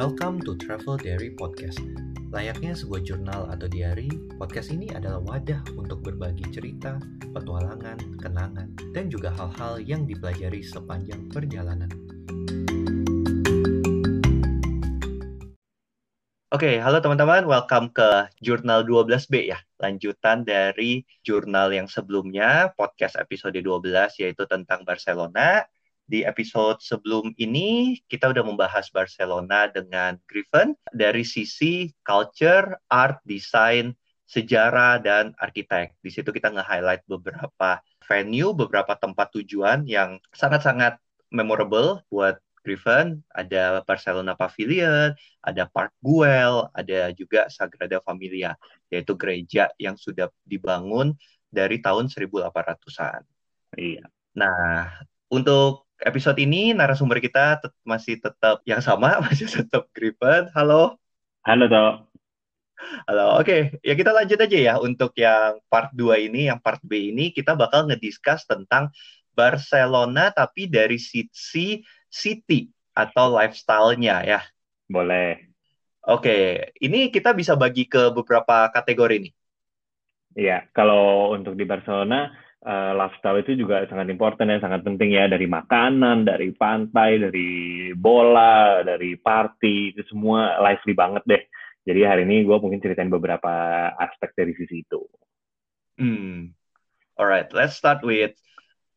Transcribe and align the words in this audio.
Welcome 0.00 0.40
to 0.48 0.56
Travel 0.56 0.96
Diary 0.96 1.28
Podcast. 1.36 1.76
Layaknya 2.32 2.72
sebuah 2.72 3.04
jurnal 3.04 3.52
atau 3.52 3.68
diary, 3.68 4.08
podcast 4.40 4.72
ini 4.72 4.88
adalah 4.88 5.20
wadah 5.20 5.60
untuk 5.76 6.00
berbagi 6.00 6.48
cerita, 6.56 6.96
petualangan, 7.36 8.16
kenangan, 8.16 8.72
dan 8.96 9.12
juga 9.12 9.28
hal-hal 9.36 9.76
yang 9.84 10.08
dipelajari 10.08 10.64
sepanjang 10.64 11.28
perjalanan. 11.28 11.92
Oke, 16.48 16.80
halo 16.80 17.04
teman-teman, 17.04 17.44
welcome 17.44 17.92
ke 17.92 18.32
Jurnal 18.40 18.88
12B 18.88 19.52
ya. 19.52 19.60
Lanjutan 19.84 20.48
dari 20.48 21.04
jurnal 21.28 21.76
yang 21.76 21.92
sebelumnya, 21.92 22.72
podcast 22.72 23.20
episode 23.20 23.60
12 23.60 24.16
yaitu 24.16 24.48
tentang 24.48 24.80
Barcelona 24.80 25.68
di 26.10 26.26
episode 26.26 26.82
sebelum 26.82 27.30
ini 27.38 28.02
kita 28.10 28.34
udah 28.34 28.42
membahas 28.42 28.90
Barcelona 28.90 29.70
dengan 29.70 30.18
Griffin 30.26 30.74
dari 30.90 31.22
sisi 31.22 31.94
culture, 32.02 32.74
art, 32.90 33.22
design, 33.22 33.94
sejarah 34.26 34.98
dan 34.98 35.30
arsitek. 35.38 35.94
Di 36.02 36.10
situ 36.10 36.34
kita 36.34 36.50
nge-highlight 36.50 37.06
beberapa 37.06 37.78
venue, 38.10 38.50
beberapa 38.50 38.98
tempat 38.98 39.30
tujuan 39.38 39.86
yang 39.86 40.18
sangat-sangat 40.34 40.98
memorable 41.30 42.02
buat 42.10 42.42
Griffin. 42.66 43.22
Ada 43.30 43.86
Barcelona 43.86 44.34
Pavilion, 44.34 45.14
ada 45.46 45.62
Park 45.70 45.94
Güell, 46.02 46.66
ada 46.74 47.14
juga 47.14 47.46
Sagrada 47.46 48.02
Familia, 48.02 48.58
yaitu 48.90 49.14
gereja 49.14 49.70
yang 49.78 49.94
sudah 49.94 50.26
dibangun 50.42 51.14
dari 51.50 51.78
tahun 51.78 52.10
1800-an. 52.10 53.22
Iya. 53.78 54.06
Nah, 54.38 54.90
untuk 55.30 55.89
episode 56.04 56.38
ini 56.40 56.72
narasumber 56.72 57.20
kita 57.20 57.60
tet 57.60 57.72
masih 57.84 58.20
tetap 58.20 58.64
yang 58.64 58.80
sama, 58.80 59.18
masih 59.26 59.46
tetap 59.48 59.88
Griffin. 59.92 60.48
Halo. 60.56 60.96
Halo, 61.44 61.64
Dok. 61.68 61.94
Halo, 63.04 63.36
oke. 63.36 63.44
Okay. 63.44 63.60
Ya 63.84 63.92
kita 63.92 64.10
lanjut 64.10 64.40
aja 64.40 64.58
ya 64.58 64.74
untuk 64.80 65.12
yang 65.20 65.60
part 65.68 65.92
2 65.92 66.32
ini, 66.32 66.48
yang 66.48 66.60
part 66.60 66.80
B 66.80 67.12
ini 67.12 67.28
kita 67.28 67.52
bakal 67.52 67.84
ngediscuss 67.84 68.48
tentang 68.48 68.88
Barcelona 69.36 70.32
tapi 70.32 70.64
dari 70.64 70.96
sisi 70.96 71.84
city 72.08 72.72
atau 72.96 73.36
lifestyle-nya 73.36 74.16
ya. 74.24 74.40
Boleh. 74.88 75.52
Oke, 76.08 76.24
okay. 76.24 76.44
ini 76.80 77.12
kita 77.12 77.36
bisa 77.36 77.52
bagi 77.52 77.84
ke 77.84 78.08
beberapa 78.08 78.72
kategori 78.72 79.28
nih. 79.28 79.32
Iya, 80.30 80.58
kalau 80.72 81.36
untuk 81.36 81.58
di 81.58 81.68
Barcelona 81.68 82.32
uh, 82.64 82.92
lifestyle 82.96 83.40
itu 83.40 83.56
juga 83.56 83.84
sangat 83.88 84.12
important 84.12 84.48
dan 84.52 84.60
sangat 84.60 84.84
penting 84.84 85.16
ya 85.16 85.28
dari 85.28 85.48
makanan, 85.48 86.28
dari 86.28 86.52
pantai, 86.52 87.20
dari 87.20 87.50
bola, 87.96 88.84
dari 88.84 89.16
party 89.16 89.96
itu 89.96 90.02
semua 90.08 90.60
lively 90.60 90.92
banget 90.92 91.22
deh. 91.24 91.42
Jadi 91.88 92.00
hari 92.04 92.22
ini 92.28 92.44
gue 92.44 92.56
mungkin 92.60 92.80
ceritain 92.80 93.08
beberapa 93.08 93.50
aspek 93.96 94.36
dari 94.36 94.52
sisi 94.52 94.84
itu. 94.84 95.00
Hmm. 95.96 96.52
Alright, 97.16 97.52
let's 97.52 97.76
start 97.76 98.00
with 98.04 98.36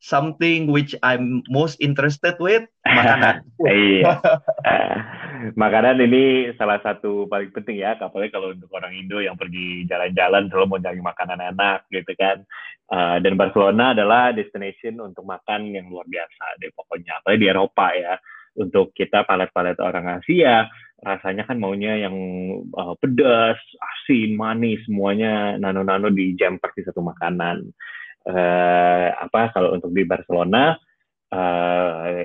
something 0.03 0.67
which 0.67 0.91
I'm 0.99 1.47
most 1.47 1.79
interested 1.79 2.35
with 2.43 2.67
makanan. 2.83 3.47
iya. 3.71 4.19
makanan 5.55 6.03
ini 6.03 6.51
salah 6.59 6.79
satu 6.83 7.27
paling 7.31 7.55
penting 7.55 7.79
ya, 7.79 7.95
apalagi 7.95 8.31
kalau 8.35 8.51
untuk 8.51 8.67
orang 8.75 8.95
Indo 8.95 9.23
yang 9.23 9.39
pergi 9.39 9.87
jalan-jalan 9.87 10.51
selalu 10.51 10.67
mau 10.67 10.83
cari 10.83 10.99
makanan 10.99 11.39
enak 11.55 11.87
gitu 11.87 12.11
kan. 12.19 12.43
Uh, 12.93 13.17
dan 13.25 13.33
Barcelona 13.33 13.97
adalah 13.97 14.29
destination 14.37 15.01
untuk 15.01 15.25
makan 15.25 15.73
yang 15.73 15.89
luar 15.89 16.05
biasa. 16.05 16.61
Deh 16.61 16.69
pokoknya, 16.77 17.17
apalagi 17.17 17.41
di 17.41 17.47
Eropa 17.49 17.89
ya. 17.97 18.13
Untuk 18.53 18.93
kita 18.93 19.25
palet-palet 19.25 19.81
orang 19.81 20.21
Asia, 20.21 20.69
rasanya 21.01 21.49
kan 21.49 21.57
maunya 21.57 22.05
yang 22.05 22.13
uh, 22.69 22.93
pedas, 23.01 23.57
asin, 23.81 24.37
manis, 24.37 24.77
semuanya 24.85 25.57
nano-nano 25.57 26.13
di 26.13 26.37
jam 26.37 26.61
seperti 26.61 26.85
satu 26.85 27.01
makanan. 27.01 27.65
Uh, 28.29 29.09
apa 29.17 29.49
kalau 29.57 29.73
untuk 29.73 29.89
di 29.89 30.05
Barcelona 30.05 30.77
uh, 31.33 32.21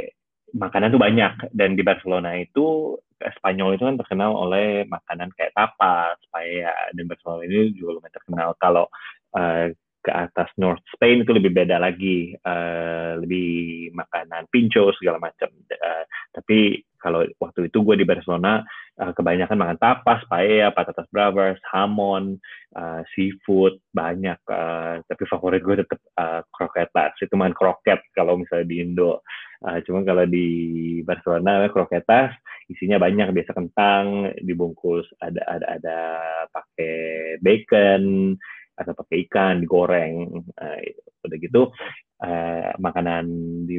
makanan 0.53 0.93
tuh 0.93 1.01
banyak. 1.01 1.49
Dan 1.49 1.81
di 1.81 1.83
Barcelona 1.83 2.37
itu 2.37 2.93
Spanyol 3.19 3.75
itu 3.75 3.89
kan 3.89 3.97
terkenal 3.97 4.37
oleh 4.37 4.85
makanan 4.85 5.33
kayak 5.33 5.57
tapas, 5.57 6.21
paella. 6.29 6.93
Dan 6.93 7.09
Barcelona 7.09 7.41
ini 7.49 7.73
juga 7.73 7.97
lumayan 7.97 8.15
terkenal. 8.21 8.49
Kalau 8.61 8.85
uh, 9.33 9.73
ke 10.09 10.13
atas 10.17 10.49
North 10.57 10.81
Spain 10.97 11.29
itu 11.29 11.37
lebih 11.37 11.53
beda 11.53 11.77
lagi, 11.77 12.33
uh, 12.49 13.21
lebih 13.21 13.93
makanan 13.93 14.49
pincho 14.49 14.89
segala 14.97 15.21
macam. 15.21 15.53
Uh, 15.69 16.05
tapi 16.33 16.81
kalau 16.97 17.29
waktu 17.39 17.69
itu 17.69 17.85
gue 17.85 18.01
di 18.01 18.09
Barcelona 18.09 18.65
uh, 18.97 19.13
kebanyakan 19.13 19.61
makan 19.61 19.79
tapas, 19.79 20.25
paella, 20.33 20.73
patatas 20.73 21.05
bravas, 21.13 21.61
hamon, 21.69 22.41
uh, 22.73 23.05
seafood 23.13 23.77
banyak. 23.93 24.41
Uh, 24.49 25.05
tapi 25.05 25.23
favorit 25.29 25.61
gue 25.61 25.85
tetap 25.85 26.01
uh, 26.17 26.41
kroketas. 26.51 27.13
Itu 27.21 27.37
makan 27.37 27.53
kroket 27.53 28.01
kalau 28.17 28.41
misalnya 28.41 28.67
di 28.67 28.77
Indo. 28.81 29.21
Uh, 29.61 29.79
cuma 29.85 30.01
kalau 30.09 30.25
di 30.25 30.49
Barcelona 31.05 31.69
kroketas 31.69 32.33
isinya 32.69 33.01
banyak 33.01 33.33
biasa 33.33 33.57
kentang 33.57 34.31
dibungkus 34.45 35.09
ada 35.25 35.41
ada 35.49 35.67
ada 35.81 35.99
pakai 36.53 36.97
bacon 37.41 38.37
atau 38.79 38.95
pakai 38.95 39.27
ikan 39.27 39.59
digoreng 39.59 40.31
uh, 40.55 40.79
udah 41.27 41.39
gitu 41.43 41.75
uh, 42.23 42.71
makanan 42.79 43.27
di 43.67 43.79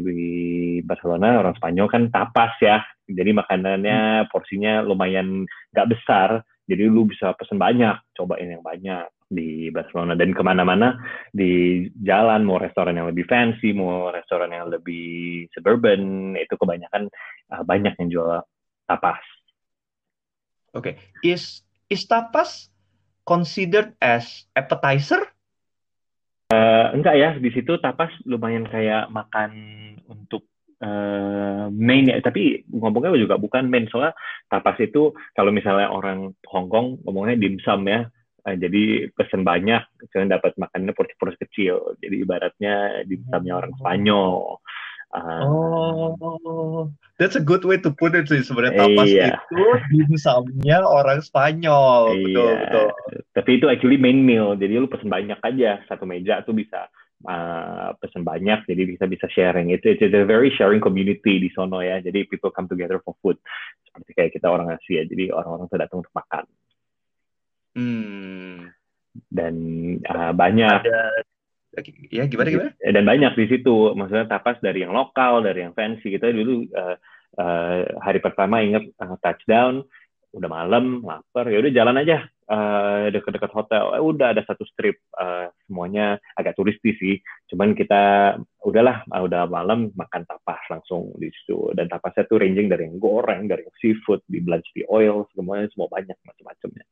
Barcelona 0.83 1.39
orang 1.39 1.55
Spanyol 1.55 1.87
kan 1.87 2.03
tapas 2.11 2.53
ya 2.59 2.83
jadi 3.07 3.31
makanannya 3.31 3.99
hmm. 4.23 4.27
porsinya 4.29 4.83
lumayan 4.83 5.47
nggak 5.71 5.89
besar 5.89 6.43
jadi 6.69 6.85
lu 6.85 7.09
bisa 7.09 7.33
pesen 7.33 7.57
banyak 7.57 7.97
cobain 8.13 8.51
yang 8.51 8.61
banyak 8.61 9.09
di 9.29 9.69
Barcelona 9.69 10.17
dan 10.17 10.33
ke 10.33 10.41
mana-mana 10.41 10.97
di 11.29 11.85
jalan 12.01 12.45
mau 12.45 12.57
restoran 12.57 12.97
yang 12.97 13.09
lebih 13.13 13.29
fancy 13.29 13.73
mau 13.77 14.09
restoran 14.09 14.49
yang 14.49 14.69
lebih 14.69 15.45
suburban 15.53 16.33
itu 16.33 16.53
kebanyakan 16.57 17.09
uh, 17.53 17.61
banyak 17.61 17.93
yang 18.01 18.09
jual 18.09 18.41
tapas. 18.89 19.21
Oke, 20.73 20.93
okay. 20.93 20.93
is 21.25 21.65
is 21.89 22.05
tapas 22.05 22.69
considered 23.29 23.93
as 24.01 24.49
appetizer? 24.57 25.21
Uh, 26.49 26.89
enggak 26.97 27.13
ya, 27.13 27.29
di 27.37 27.53
situ 27.53 27.77
tapas 27.77 28.09
lumayan 28.25 28.65
kayak 28.65 29.13
makan 29.13 29.53
untuk 30.09 30.49
uh, 30.81 31.69
main 31.69 32.09
ya, 32.09 32.17
tapi 32.25 32.65
ngomongnya 32.73 33.21
juga 33.21 33.37
bukan 33.37 33.69
main 33.69 33.85
soalnya 33.85 34.17
tapas 34.49 34.81
itu 34.81 35.13
kalau 35.37 35.53
misalnya 35.53 35.93
orang 35.93 36.33
Hong 36.49 36.65
Kong 36.73 37.05
ngomongnya 37.05 37.37
dimsum 37.37 37.85
ya, 37.85 38.09
uh, 38.49 38.55
jadi 38.57 39.13
pesen 39.13 39.45
banyak, 39.45 40.09
jangan 40.09 40.41
dapat 40.41 40.57
makannya 40.57 40.97
porsi-porsi 40.97 41.37
kecil, 41.37 41.93
jadi 42.01 42.25
ibaratnya 42.25 43.05
dimsumnya 43.05 43.53
orang 43.53 43.77
Spanyol. 43.77 44.57
Uh, 45.09 45.41
oh, 45.41 46.93
that's 47.17 47.33
a 47.33 47.41
good 47.41 47.65
way 47.65 47.81
to 47.81 47.89
put 47.89 48.13
it 48.13 48.29
sih 48.29 48.45
sebenarnya 48.45 48.77
tapas 48.77 49.09
iya. 49.09 49.41
itu 49.41 49.65
dimsumnya 49.89 50.85
orang 50.85 51.25
Spanyol, 51.25 52.13
iya. 52.13 52.21
betul 52.29 52.51
betul. 52.61 52.87
Tapi 53.33 53.49
itu 53.57 53.65
actually 53.73 53.97
main 53.97 54.21
meal, 54.21 54.53
jadi 54.53 54.77
lu 54.77 54.85
pesen 54.85 55.09
banyak 55.09 55.41
aja 55.41 55.81
satu 55.89 56.05
meja 56.05 56.45
tuh 56.45 56.53
bisa 56.53 56.93
uh, 57.25 57.89
pesen 57.97 58.21
banyak, 58.21 58.69
jadi 58.69 58.85
bisa 58.85 59.09
bisa 59.09 59.25
sharing. 59.33 59.73
Itu 59.73 59.97
it's 59.97 60.05
a 60.05 60.29
very 60.29 60.53
sharing 60.53 60.77
community 60.77 61.41
di 61.41 61.49
sono 61.57 61.81
ya, 61.81 61.97
jadi 62.05 62.29
people 62.29 62.53
come 62.53 62.69
together 62.69 63.01
for 63.01 63.17
food 63.17 63.41
seperti 63.89 64.13
kayak 64.13 64.31
kita 64.37 64.45
orang 64.45 64.69
Asia, 64.77 65.09
jadi 65.09 65.33
orang-orang 65.33 65.65
tuh 65.73 65.79
datang 65.81 66.05
untuk 66.05 66.13
makan. 66.13 66.45
Hmm. 67.73 68.69
Dan 69.25 69.55
uh, 70.05 70.37
banyak. 70.37 70.85
Ada 70.85 71.01
ya 72.09 72.25
gimana 72.25 72.49
gimana? 72.49 72.71
Dan 72.81 73.03
banyak 73.05 73.33
di 73.37 73.45
situ. 73.49 73.93
Maksudnya 73.93 74.25
tapas 74.25 74.57
dari 74.59 74.81
yang 74.81 74.93
lokal 74.93 75.45
dari 75.45 75.65
yang 75.65 75.77
fancy 75.77 76.09
kita 76.09 76.33
dulu 76.33 76.65
uh, 76.73 76.95
uh, 77.37 77.79
hari 78.01 78.19
pertama 78.19 78.61
inget 78.65 78.89
uh, 78.97 79.17
touchdown 79.21 79.85
udah 80.33 80.49
malam 80.49 81.01
lapar. 81.05 81.49
Ya 81.49 81.57
udah 81.61 81.73
jalan 81.73 82.01
aja 82.01 82.25
uh, 82.49 83.09
dekat-dekat 83.13 83.51
hotel. 83.53 83.97
Eh, 83.97 84.01
udah 84.01 84.33
ada 84.33 84.41
satu 84.45 84.65
strip 84.65 85.01
uh, 85.17 85.49
semuanya 85.65 86.17
agak 86.37 86.57
turistis 86.57 86.97
sih. 86.97 87.21
Cuman 87.49 87.73
kita 87.77 88.35
udahlah 88.65 89.05
uh, 89.09 89.21
udah 89.25 89.49
malam 89.49 89.93
makan 89.93 90.25
tapas 90.25 90.61
langsung 90.69 91.13
di 91.17 91.29
situ. 91.33 91.73
Dan 91.73 91.89
tapasnya 91.89 92.29
tuh 92.29 92.41
ranging 92.41 92.69
dari 92.69 92.89
yang 92.89 92.97
goreng 92.97 93.45
dari 93.49 93.65
yang 93.65 93.77
seafood 93.77 94.21
di 94.25 94.41
blanch 94.41 94.69
di 94.73 94.85
oil 94.89 95.25
semuanya 95.33 95.69
semua 95.73 95.89
banyak 95.89 96.17
macam-macamnya. 96.25 96.85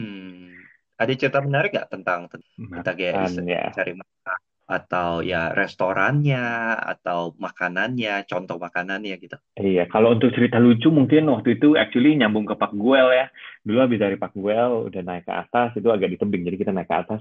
Hmm 0.00 0.73
ada 0.94 1.12
cerita 1.14 1.42
menarik 1.42 1.74
nggak 1.74 1.90
tentang 1.90 2.30
kita 2.30 2.90
kayak 2.94 3.14
ya. 3.42 3.70
cari 3.74 3.92
makan 3.98 4.38
atau 4.64 5.20
ya 5.20 5.52
restorannya 5.52 6.40
atau 6.80 7.36
makanannya, 7.36 8.24
contoh 8.24 8.56
makanannya 8.56 9.20
gitu. 9.20 9.36
Iya, 9.60 9.84
kalau 9.92 10.16
untuk 10.16 10.32
cerita 10.32 10.56
lucu 10.56 10.88
mungkin 10.88 11.28
waktu 11.28 11.60
itu 11.60 11.76
actually 11.76 12.16
nyambung 12.16 12.48
ke 12.48 12.56
Pak 12.56 12.72
Guel 12.72 13.12
ya. 13.12 13.26
Dulu 13.60 13.78
habis 13.84 14.00
dari 14.00 14.16
Pak 14.16 14.32
Guel 14.32 14.88
udah 14.88 15.02
naik 15.04 15.28
ke 15.28 15.34
atas 15.36 15.76
itu 15.76 15.88
agak 15.92 16.08
di 16.08 16.16
tebing, 16.16 16.48
jadi 16.48 16.56
kita 16.56 16.72
naik 16.72 16.88
ke 16.88 16.96
atas 16.96 17.20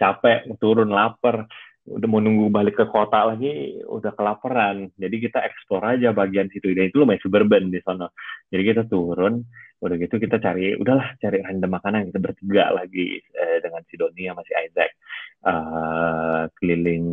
capek, 0.00 0.48
turun 0.56 0.88
lapar. 0.88 1.44
Udah 1.88 2.08
mau 2.08 2.20
nunggu 2.20 2.52
balik 2.52 2.76
ke 2.76 2.86
kota 2.92 3.32
lagi 3.32 3.80
udah 3.88 4.12
kelaparan. 4.12 4.92
Jadi 5.00 5.16
kita 5.24 5.40
explore 5.40 5.96
aja 5.96 6.12
bagian 6.12 6.52
situ. 6.52 6.76
Dan 6.76 6.92
itu 6.92 7.00
lumayan 7.00 7.22
suburban 7.24 7.72
di 7.72 7.80
sana. 7.80 8.06
Jadi 8.52 8.62
kita 8.62 8.82
turun 8.84 9.40
udah 9.78 9.94
gitu 9.94 10.18
kita 10.18 10.42
cari 10.42 10.74
udahlah 10.76 11.16
cari 11.16 11.40
random 11.40 11.70
makanan. 11.72 12.00
Kita 12.12 12.20
bertiga 12.20 12.64
lagi 12.76 13.16
eh, 13.18 13.58
dengan 13.64 13.80
si 13.88 13.94
Doni 13.96 14.28
sama 14.28 14.42
si 14.44 14.52
Isaac. 14.52 14.92
Uh, 15.38 16.50
keliling 16.58 17.06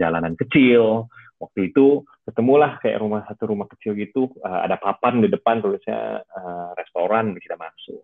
jalanan 0.00 0.34
kecil. 0.34 1.06
Waktu 1.38 1.70
itu 1.70 2.02
ketemulah 2.26 2.80
kayak 2.82 2.98
rumah 2.98 3.22
satu 3.28 3.54
rumah 3.54 3.70
kecil 3.70 3.94
gitu. 3.94 4.32
Uh, 4.42 4.66
ada 4.66 4.80
papan 4.80 5.22
di 5.22 5.28
depan 5.30 5.62
tulisnya 5.62 6.24
uh, 6.24 6.74
restoran. 6.74 7.36
Kita 7.38 7.54
masuk. 7.54 8.02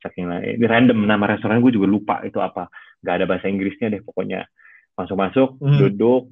Saking 0.00 0.32
random 0.64 1.04
nama 1.04 1.36
restoran 1.36 1.60
gue 1.60 1.76
juga 1.76 1.90
lupa 1.90 2.16
itu 2.24 2.40
apa. 2.40 2.72
Nggak 3.04 3.14
ada 3.20 3.26
bahasa 3.28 3.46
Inggrisnya 3.52 3.92
deh 3.92 4.00
pokoknya 4.00 4.48
masuk-masuk 5.04 5.56
hmm. 5.58 5.78
duduk 5.80 6.28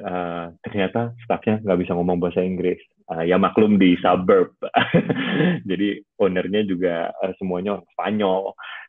uh, 0.00 0.52
ternyata 0.64 1.16
staffnya 1.24 1.60
nggak 1.62 1.80
bisa 1.84 1.92
ngomong 1.96 2.20
bahasa 2.20 2.44
Inggris. 2.44 2.80
Uh, 3.06 3.22
ya 3.22 3.38
maklum 3.38 3.78
di 3.78 3.94
suburb. 4.02 4.50
Jadi 5.70 6.02
ownernya 6.18 6.66
juga 6.66 7.14
uh, 7.22 7.32
semuanya 7.38 7.78
orang 7.78 7.88
Spanyol. 7.94 8.42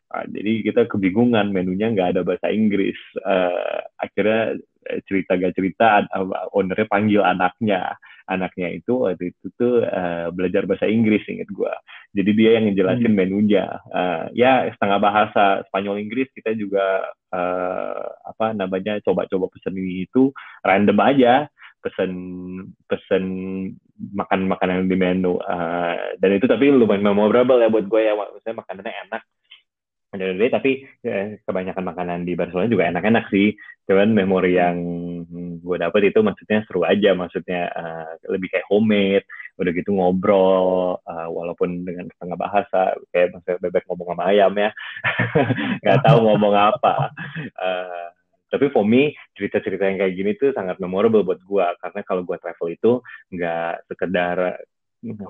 Uh, 0.08 0.24
jadi 0.32 0.52
kita 0.64 0.88
kebingungan 0.88 1.52
menunya 1.52 1.92
nggak 1.92 2.16
ada 2.16 2.22
bahasa 2.24 2.48
Inggris. 2.48 2.96
Uh, 3.20 3.84
akhirnya 4.00 4.56
cerita 5.04 5.36
gak 5.36 5.52
cerita 5.52 6.08
ownernya 6.56 6.88
panggil 6.88 7.20
anaknya 7.20 7.92
anaknya 8.28 8.76
itu 8.76 9.08
waktu 9.08 9.32
itu 9.32 9.46
tuh 9.56 9.82
uh, 9.82 10.28
belajar 10.30 10.68
bahasa 10.68 10.84
Inggris 10.84 11.24
inget 11.26 11.48
gue 11.48 11.72
jadi 12.16 12.30
dia 12.32 12.50
yang 12.56 12.64
ngejelasin 12.68 13.12
hmm. 13.12 13.18
menunya. 13.18 13.66
Uh, 13.92 14.32
ya 14.32 14.64
setengah 14.72 14.98
bahasa 15.00 15.60
Spanyol 15.68 16.00
Inggris 16.00 16.32
kita 16.32 16.56
juga 16.56 17.04
uh, 17.32 18.04
apa 18.24 18.56
namanya 18.56 18.96
coba-coba 19.04 19.52
pesen 19.52 19.76
ini 19.76 20.08
itu 20.08 20.32
random 20.64 20.98
aja. 21.04 21.34
Pesen 21.78 22.12
pesen 22.88 23.24
makan 24.16 24.48
makanan 24.48 24.88
di 24.88 24.96
menu. 24.96 25.36
Uh, 25.44 26.16
dan 26.16 26.30
itu 26.32 26.48
tapi 26.48 26.72
lumayan 26.72 27.04
memorable 27.04 27.60
ya 27.60 27.68
buat 27.68 27.84
gue 27.84 28.00
ya 28.00 28.16
maksudnya 28.16 28.56
makanannya 28.56 28.94
enak 29.08 29.22
day, 30.18 30.50
tapi 30.50 30.84
eh, 31.06 31.38
kebanyakan 31.46 31.84
makanan 31.86 32.20
di 32.26 32.34
Barcelona 32.34 32.68
juga 32.68 32.90
enak-enak 32.90 33.24
sih. 33.30 33.54
Cuman 33.88 34.12
memori 34.12 34.58
yang 34.58 34.76
gue 35.58 35.76
dapet 35.80 36.12
itu 36.12 36.20
maksudnya 36.20 36.60
seru 36.68 36.84
aja, 36.84 37.16
maksudnya 37.16 37.72
uh, 37.72 38.12
lebih 38.28 38.52
kayak 38.52 38.68
homemade, 38.68 39.24
udah 39.56 39.72
gitu 39.72 39.96
ngobrol, 39.96 41.00
uh, 41.02 41.28
walaupun 41.32 41.88
dengan 41.88 42.08
setengah 42.12 42.36
bahasa, 42.36 42.96
kayak 43.12 43.32
maksudnya 43.32 43.58
bebek 43.64 43.84
ngomong 43.88 44.12
sama 44.12 44.24
ayam 44.28 44.52
ya, 44.56 44.70
nggak 45.84 46.00
tahu 46.04 46.18
ngomong 46.20 46.54
apa. 46.56 47.16
Uh, 47.56 48.08
tapi 48.48 48.72
for 48.72 48.84
me 48.84 49.12
cerita-cerita 49.36 49.84
yang 49.84 50.00
kayak 50.00 50.14
gini 50.16 50.32
tuh 50.40 50.56
sangat 50.56 50.80
memorable 50.80 51.20
buat 51.20 51.40
gue 51.44 51.66
karena 51.84 52.00
kalau 52.00 52.24
gue 52.24 52.36
travel 52.40 52.68
itu 52.72 52.92
nggak 53.28 53.92
sekedar 53.92 54.56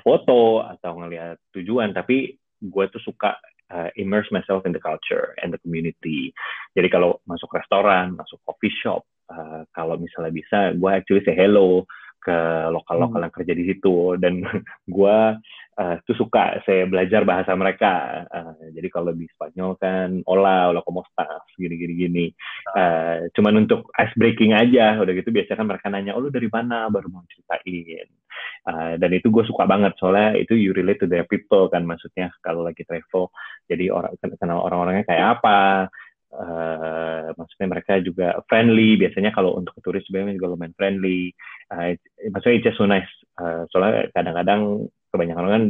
foto 0.00 0.62
atau 0.64 0.92
ngelihat 1.02 1.36
tujuan 1.52 1.90
tapi 1.90 2.38
gue 2.62 2.84
tuh 2.90 3.02
suka 3.02 3.36
uh, 3.70 3.88
immerse 3.96 4.28
myself 4.30 4.64
in 4.66 4.72
the 4.72 4.82
culture 4.82 5.34
and 5.42 5.52
the 5.52 5.60
community. 5.60 6.32
Jadi 6.76 6.88
kalau 6.88 7.20
masuk 7.28 7.52
restoran, 7.52 8.16
masuk 8.16 8.40
coffee 8.44 8.72
shop, 8.82 9.04
uh, 9.32 9.64
kalau 9.76 10.00
misalnya 10.00 10.32
bisa, 10.32 10.58
gue 10.76 10.90
actually 10.90 11.24
say 11.24 11.36
hello 11.36 11.84
ke 12.18 12.38
lokal-lokal 12.74 13.22
hmm. 13.22 13.26
yang 13.30 13.34
kerja 13.34 13.52
di 13.54 13.64
situ 13.70 14.18
dan 14.18 14.42
gue 14.96 15.18
uh, 15.78 15.94
tuh 16.04 16.16
suka 16.18 16.60
saya 16.66 16.84
belajar 16.84 17.22
bahasa 17.22 17.54
mereka. 17.54 18.26
Uh, 18.28 18.74
jadi 18.74 18.88
kalau 18.90 19.14
di 19.14 19.24
Spanyol 19.32 19.78
kan 19.78 20.20
hola, 20.26 20.68
hola 20.68 20.82
como 20.82 21.06
estás, 21.06 21.46
gini-gini 21.56 21.94
gini. 21.94 22.26
Uh, 22.74 23.30
cuman 23.32 23.64
untuk 23.64 23.88
ice 23.96 24.12
breaking 24.18 24.52
aja, 24.52 24.98
udah 24.98 25.14
gitu 25.14 25.30
biasanya 25.30 25.58
kan 25.62 25.68
mereka 25.70 25.86
nanya, 25.88 26.12
oh 26.18 26.20
lu 26.20 26.28
dari 26.28 26.50
mana, 26.50 26.90
baru 26.90 27.08
mau 27.08 27.24
ceritain. 27.30 28.10
Uh, 28.66 28.98
dan 28.98 29.10
itu 29.14 29.30
gue 29.30 29.44
suka 29.46 29.68
banget. 29.68 29.94
Soalnya 30.00 30.34
itu 30.38 30.58
you 30.58 30.74
relate 30.74 30.98
to 30.98 31.06
their 31.06 31.26
people 31.28 31.70
kan 31.70 31.86
maksudnya 31.86 32.32
kalau 32.42 32.66
lagi 32.66 32.82
travel. 32.82 33.30
Jadi 33.70 33.92
orang 33.92 34.16
kenal 34.40 34.64
orang-orangnya 34.64 35.04
kayak 35.06 35.26
apa, 35.38 35.88
Uh, 36.28 37.32
maksudnya 37.40 37.72
mereka 37.72 38.04
juga 38.04 38.36
friendly. 38.52 39.00
Biasanya 39.00 39.32
kalau 39.32 39.56
untuk 39.56 39.72
turis 39.80 40.04
sebenarnya 40.04 40.36
juga 40.36 40.52
lumayan 40.52 40.76
friendly. 40.76 41.32
Uh, 41.72 41.96
maksudnya 42.28 42.56
it's 42.60 42.66
just 42.68 42.76
so 42.76 42.84
nice. 42.84 43.08
Uh, 43.40 43.64
soalnya 43.72 44.12
kadang-kadang 44.12 44.92
kebanyakan 45.08 45.44
orang 45.48 45.54
kan 45.56 45.64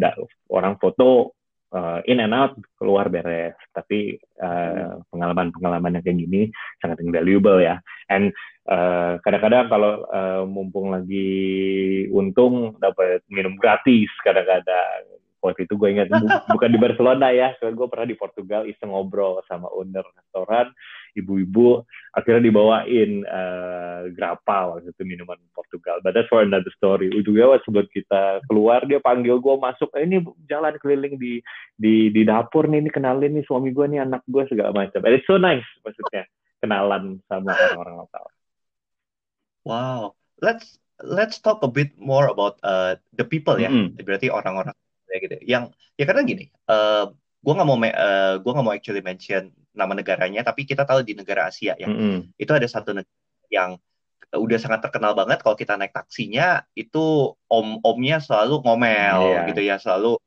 orang 0.50 0.74
foto 0.82 1.37
uh, 1.72 2.00
in 2.08 2.20
and 2.22 2.34
out 2.36 2.54
keluar 2.78 3.08
beres. 3.08 3.56
Tapi 3.74 4.16
uh, 4.40 5.02
pengalaman-pengalaman 5.12 5.98
yang 5.98 6.04
kayak 6.04 6.20
gini 6.20 6.42
sangat 6.80 7.02
invaluable 7.02 7.58
ya. 7.60 7.80
And 8.08 8.32
kadang 8.68 9.24
kadang-kadang 9.24 9.72
kalau 9.72 10.04
uh, 10.12 10.44
mumpung 10.44 10.92
lagi 10.92 11.24
untung 12.12 12.76
dapat 12.76 13.24
minum 13.32 13.56
gratis 13.56 14.12
kadang-kadang 14.20 15.17
waktu 15.48 15.64
itu 15.64 15.74
gue 15.80 15.88
ingat 15.96 16.12
bukan 16.52 16.68
di 16.68 16.78
Barcelona 16.78 17.32
ya, 17.32 17.56
soalnya 17.56 17.80
gue 17.80 17.88
pernah 17.88 18.08
di 18.08 18.16
Portugal 18.20 18.62
iseng 18.68 18.92
ngobrol 18.92 19.40
sama 19.48 19.72
owner 19.72 20.04
restoran, 20.04 20.68
ibu-ibu 21.16 21.82
akhirnya 22.12 22.44
dibawain 22.44 23.24
uh, 23.24 24.12
grappa 24.12 24.76
waktu 24.76 24.92
itu 24.92 25.02
minuman 25.08 25.40
Portugal. 25.56 26.04
But 26.04 26.12
that's 26.12 26.28
for 26.28 26.44
another 26.44 26.70
story. 26.76 27.08
Ujungnya 27.08 27.48
waktu 27.48 27.64
sebelum 27.64 27.88
kita 27.88 28.44
keluar 28.46 28.84
dia 28.84 29.00
panggil 29.00 29.40
gue 29.40 29.54
masuk, 29.56 29.88
eh, 29.96 30.04
ini 30.04 30.20
jalan 30.46 30.76
keliling 30.76 31.16
di 31.16 31.40
di 31.74 32.12
di 32.12 32.22
dapur 32.28 32.68
nih, 32.68 32.84
ini 32.84 32.90
kenalin 32.92 33.32
nih 33.40 33.44
suami 33.48 33.72
gue 33.72 33.86
nih 33.88 34.04
anak 34.04 34.20
gue 34.28 34.44
segala 34.46 34.76
macam. 34.76 35.00
It's 35.08 35.24
so 35.24 35.40
nice 35.40 35.66
maksudnya 35.80 36.28
kenalan 36.60 37.24
sama 37.30 37.54
orang-orang 37.54 37.96
lokal. 38.04 38.24
Wow, 39.66 40.02
let's 40.40 40.78
let's 41.02 41.38
talk 41.38 41.62
a 41.62 41.70
bit 41.70 41.94
more 41.98 42.26
about 42.26 42.58
uh, 42.66 42.98
the 43.14 43.22
people 43.26 43.58
ya. 43.58 43.70
Mm 43.70 43.94
-hmm. 43.94 44.02
Berarti 44.02 44.28
orang-orang 44.32 44.74
ya 45.08 45.18
gitu. 45.18 45.36
Yang 45.44 45.64
ya 45.98 46.04
karena 46.06 46.22
gini 46.22 46.44
uh, 46.70 46.74
eh, 46.74 47.04
gue 47.38 47.52
nggak 47.54 47.68
mau 47.68 47.78
uh, 47.78 48.34
gue 48.38 48.52
nggak 48.52 48.66
mau 48.66 48.74
actually 48.74 49.02
mention 49.02 49.50
nama 49.74 49.94
negaranya 49.94 50.42
tapi 50.42 50.66
kita 50.66 50.82
tahu 50.82 51.06
di 51.06 51.14
negara 51.14 51.46
Asia 51.46 51.78
ya 51.78 51.86
mm 51.86 51.94
-hmm. 51.94 52.16
itu 52.34 52.50
ada 52.50 52.66
satu 52.66 52.90
negara 52.90 53.18
yang 53.46 53.78
udah 54.28 54.58
sangat 54.60 54.84
terkenal 54.84 55.16
banget 55.16 55.40
kalau 55.40 55.56
kita 55.56 55.78
naik 55.78 55.94
taksinya 55.94 56.60
itu 56.76 57.32
om-omnya 57.48 58.20
selalu 58.20 58.60
ngomel 58.60 59.18
yeah. 59.32 59.46
gitu 59.48 59.62
ya 59.64 59.80
selalu 59.80 60.20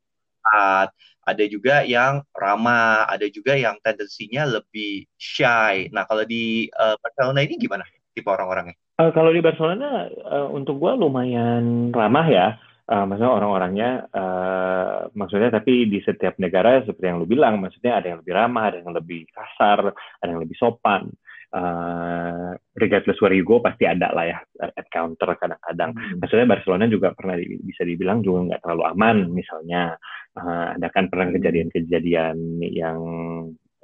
ada 1.22 1.45
juga 1.45 1.86
yang 1.86 2.25
ramah 2.34 3.06
ada 3.06 3.30
juga 3.30 3.54
yang 3.54 3.77
tendensinya 3.86 4.42
lebih 4.50 5.06
shy. 5.16 5.88
Nah 5.94 6.10
kalau 6.10 6.25
di 6.25 6.66
uh, 6.74 6.98
Barcelona 6.98 7.45
ini 7.45 7.62
gimana 7.62 7.86
tipe 8.12 8.27
orang-orangnya? 8.27 8.74
Uh, 8.98 9.13
kalau 9.13 9.30
di 9.30 9.39
Barcelona 9.39 10.10
uh, 10.10 10.50
untuk 10.50 10.81
gue 10.81 10.92
lumayan 10.98 11.94
ramah 11.94 12.25
ya 12.25 12.48
uh, 12.91 13.05
maksudnya 13.07 13.31
orang-orangnya 13.31 13.89
uh, 14.12 15.07
maksudnya 15.15 15.50
tapi 15.50 15.88
di 15.88 16.03
setiap 16.03 16.36
negara 16.43 16.83
seperti 16.83 17.07
yang 17.07 17.24
lu 17.24 17.27
bilang 17.27 17.63
maksudnya 17.63 18.03
ada 18.03 18.12
yang 18.12 18.19
lebih 18.19 18.33
ramah 18.36 18.63
ada 18.67 18.77
yang 18.83 18.91
lebih 18.91 19.24
kasar 19.31 19.95
ada 19.95 20.29
yang 20.29 20.43
lebih 20.43 20.57
sopan. 20.60 21.07
Uh, 21.51 22.55
regardless 22.79 23.19
where 23.19 23.36
you 23.36 23.43
go 23.43 23.60
pasti 23.60 23.83
ada 23.83 24.07
lah 24.15 24.24
ya 24.24 24.39
encounter 24.79 25.36
kadang-kadang. 25.36 25.91
Hmm. 25.91 26.24
maksudnya 26.24 26.48
Barcelona 26.48 26.88
juga 26.88 27.12
pernah 27.12 27.36
di, 27.36 27.60
bisa 27.60 27.83
dibilang 27.83 28.24
juga 28.24 28.48
nggak 28.48 28.62
terlalu 28.63 28.83
aman 28.88 29.17
misalnya. 29.36 30.00
Uh, 30.31 30.79
ada 30.79 30.88
kan 30.95 31.12
pernah 31.12 31.27
kejadian-kejadian 31.36 32.63
yang 32.71 33.00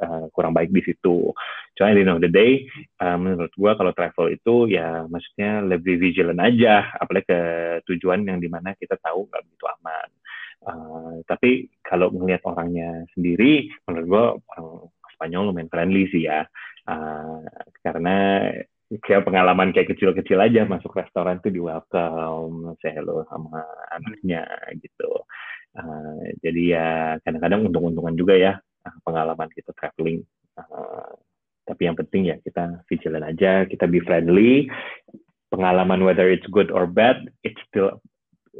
uh, 0.01 0.25
kurang 0.33 0.53
baik 0.53 0.69
di 0.73 0.81
situ. 0.85 1.31
Cuma 1.77 1.93
di 1.93 2.01
end 2.01 2.13
of 2.13 2.21
the 2.21 2.31
day, 2.31 2.65
uh, 3.01 3.17
menurut 3.17 3.53
gue 3.53 3.71
kalau 3.77 3.91
travel 3.93 4.33
itu 4.33 4.73
ya 4.73 5.05
maksudnya 5.05 5.61
lebih 5.65 6.01
vigilant 6.01 6.41
aja, 6.41 6.89
apalagi 6.97 7.29
ke 7.29 7.41
tujuan 7.85 8.25
yang 8.25 8.41
di 8.41 8.49
mana 8.49 8.73
kita 8.77 8.97
tahu 8.97 9.29
nggak 9.29 9.43
begitu 9.45 9.65
aman. 9.79 10.09
Uh, 10.67 11.13
tapi 11.29 11.69
kalau 11.85 12.09
melihat 12.09 12.41
orangnya 12.49 13.05
sendiri, 13.13 13.69
menurut 13.85 14.05
gue 14.09 14.25
orang 14.57 14.69
Spanyol 15.17 15.49
lumayan 15.49 15.69
friendly 15.69 16.05
sih 16.13 16.29
ya, 16.29 16.45
uh, 16.89 17.41
karena 17.81 18.49
kayak 18.87 19.27
pengalaman 19.27 19.75
kayak 19.75 19.91
kecil-kecil 19.91 20.39
aja 20.39 20.63
masuk 20.63 20.95
restoran 20.95 21.43
tuh 21.43 21.51
di 21.51 21.59
welcome, 21.59 22.73
say 22.79 22.95
hello 22.95 23.25
sama 23.27 23.65
anaknya 23.91 24.47
gitu. 24.79 25.11
Uh, 25.77 26.25
jadi 26.41 26.61
ya 26.73 26.87
kadang-kadang 27.21 27.69
untung-untungan 27.69 28.17
juga 28.17 28.33
ya 28.33 28.53
pengalaman 29.03 29.50
kita 29.53 29.72
traveling. 29.75 30.24
Uh, 30.58 31.13
tapi 31.67 31.86
yang 31.86 32.00
penting 32.00 32.32
ya 32.32 32.36
kita 32.39 32.82
vigilant 32.88 33.27
aja, 33.27 33.67
kita 33.67 33.86
be 33.86 34.00
friendly. 34.00 34.72
Pengalaman 35.48 36.03
whether 36.03 36.27
it's 36.27 36.48
good 36.51 36.72
or 36.72 36.88
bad, 36.88 37.27
it's 37.44 37.60
still 37.72 38.00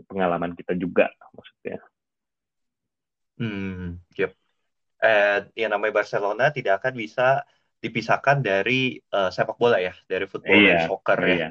pengalaman 0.08 0.56
kita 0.56 0.76
juga 0.76 1.12
maksudnya. 1.36 1.80
Hmm, 3.38 4.02
yep. 4.18 4.34
And 4.98 5.54
yang 5.54 5.78
namanya 5.78 6.02
Barcelona 6.02 6.50
tidak 6.50 6.82
akan 6.82 6.98
bisa 6.98 7.46
dipisahkan 7.78 8.42
dari 8.42 8.98
uh, 9.14 9.30
sepak 9.30 9.56
bola 9.62 9.78
ya, 9.78 9.94
dari 10.10 10.26
football 10.26 10.58
yeah, 10.58 10.86
dan 10.86 10.90
soccer 10.90 11.20
yeah. 11.22 11.28
ya. 11.28 11.36
Iya. 11.38 11.50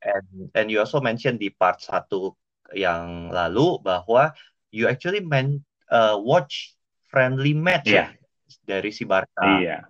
And 0.00 0.28
and 0.56 0.66
you 0.72 0.80
also 0.80 0.98
mention 0.98 1.36
di 1.36 1.52
part 1.52 1.84
satu 1.84 2.34
yang 2.72 3.30
lalu 3.30 3.78
bahwa 3.84 4.32
you 4.72 4.88
actually 4.88 5.20
meant 5.20 5.62
uh, 5.92 6.16
watch 6.16 6.74
friendly 7.10 7.52
match 7.52 7.90
yeah. 7.90 8.14
ya 8.14 8.20
dari 8.64 8.90
si 8.94 9.04
Barca. 9.04 9.60
Iya. 9.60 9.86